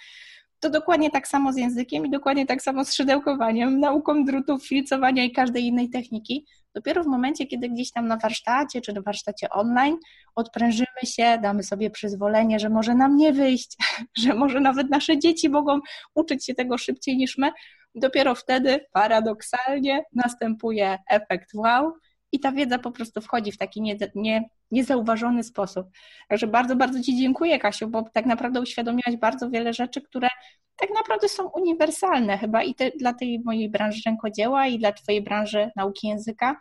[0.60, 5.24] to dokładnie tak samo z językiem i dokładnie tak samo z szydełkowaniem, nauką drutów, filcowania
[5.24, 6.46] i każdej innej techniki.
[6.74, 9.96] Dopiero w momencie, kiedy gdzieś tam na warsztacie czy na warsztacie online
[10.34, 13.76] odprężymy się, damy sobie przyzwolenie, że może nam nie wyjść,
[14.22, 15.80] że może nawet nasze dzieci mogą
[16.14, 17.50] uczyć się tego szybciej niż my,
[17.94, 21.92] dopiero wtedy paradoksalnie następuje efekt wow
[22.32, 25.86] i ta wiedza po prostu wchodzi w taki nie, nie, niezauważony sposób.
[26.28, 30.28] Także bardzo, bardzo Ci dziękuję, Kasiu, bo tak naprawdę uświadomiłaś bardzo wiele rzeczy, które
[30.76, 35.22] tak naprawdę są uniwersalne chyba i te, dla tej mojej branży rękodzieła i dla Twojej
[35.22, 36.56] branży nauki języka.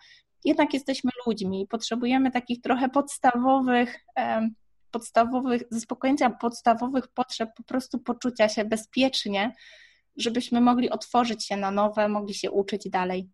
[0.46, 4.06] Jednak jesteśmy ludźmi i potrzebujemy takich trochę podstawowych,
[4.92, 9.56] podstawowych, zaspokojenia podstawowych potrzeb, po prostu poczucia się bezpiecznie,
[10.18, 13.30] żebyśmy mogli otworzyć się na nowe, mogli się uczyć dalej.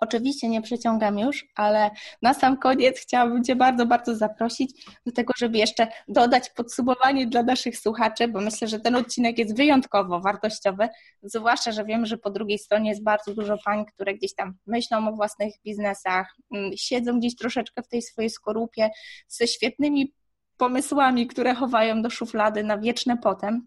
[0.00, 1.90] Oczywiście nie przeciągam już, ale
[2.22, 7.42] na sam koniec chciałabym Cię bardzo, bardzo zaprosić do tego, żeby jeszcze dodać podsumowanie dla
[7.42, 10.88] naszych słuchaczy, bo myślę, że ten odcinek jest wyjątkowo wartościowy,
[11.22, 15.08] zwłaszcza, że wiem, że po drugiej stronie jest bardzo dużo pań, które gdzieś tam myślą
[15.08, 18.90] o własnych biznesach, mm, siedzą gdzieś troszeczkę w tej swojej skorupie
[19.28, 20.12] ze świetnymi
[20.56, 23.66] pomysłami, które chowają do szuflady na wieczne potem.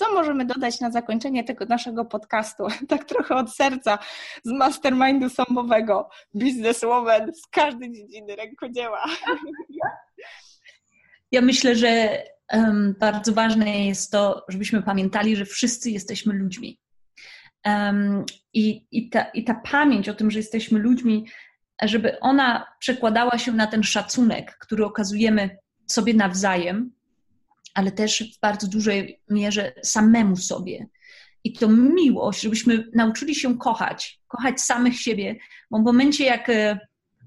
[0.00, 2.66] Co możemy dodać na zakończenie tego naszego podcastu?
[2.88, 3.98] Tak trochę od serca,
[4.44, 9.04] z mastermindu sąbowego, bizneswoman z każdej dziedziny rękodzieła.
[11.32, 12.22] Ja myślę, że
[12.52, 16.80] um, bardzo ważne jest to, żebyśmy pamiętali, że wszyscy jesteśmy ludźmi.
[17.66, 21.26] Um, i, i, ta, I ta pamięć o tym, że jesteśmy ludźmi,
[21.82, 26.92] żeby ona przekładała się na ten szacunek, który okazujemy sobie nawzajem,
[27.74, 30.86] ale też w bardzo dużej mierze samemu sobie.
[31.44, 35.36] i to miłość, żebyśmy nauczyli się kochać, kochać samych siebie,
[35.70, 36.78] bo w momencie, jak, e,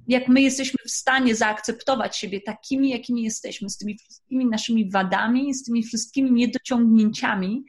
[0.08, 5.54] jak my jesteśmy w stanie zaakceptować siebie takimi, jakimi jesteśmy, z tymi wszystkimi naszymi wadami,
[5.54, 7.64] z tymi wszystkimi niedociągnięciami,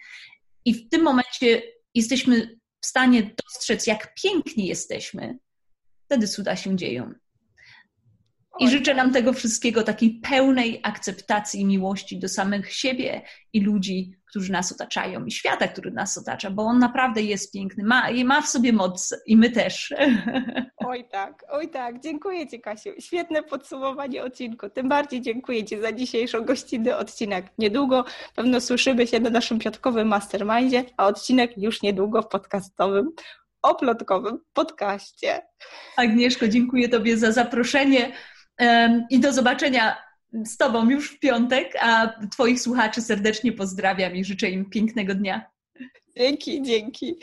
[0.65, 1.63] i w tym momencie
[1.95, 5.39] jesteśmy w stanie dostrzec, jak piękni jesteśmy,
[6.05, 7.15] wtedy cuda się dzieją.
[8.59, 14.13] I życzę nam tego wszystkiego, takiej pełnej akceptacji i miłości do samych siebie i ludzi,
[14.27, 18.43] którzy nas otaczają, i świata, który nas otacza, bo on naprawdę jest piękny, ma, ma
[18.43, 19.95] w sobie moc i my też.
[20.87, 22.01] Oj tak, oj tak.
[22.01, 22.91] Dziękuję Ci, Kasiu.
[22.99, 24.71] Świetne podsumowanie odcinku.
[24.71, 27.47] Tym bardziej dziękuję Ci za dzisiejszą gościnny odcinek.
[27.59, 28.05] Niedługo
[28.37, 33.11] pewno słyszymy się na naszym piątkowym mastermindzie, a odcinek już niedługo w podcastowym
[33.63, 35.43] o plotkowym podcaście.
[35.97, 38.13] Agnieszko, dziękuję Tobie za zaproszenie
[39.11, 39.97] i do zobaczenia
[40.45, 45.51] z Tobą już w piątek, a Twoich słuchaczy serdecznie pozdrawiam i życzę im pięknego dnia.
[46.17, 47.17] Dzięki, dzięki.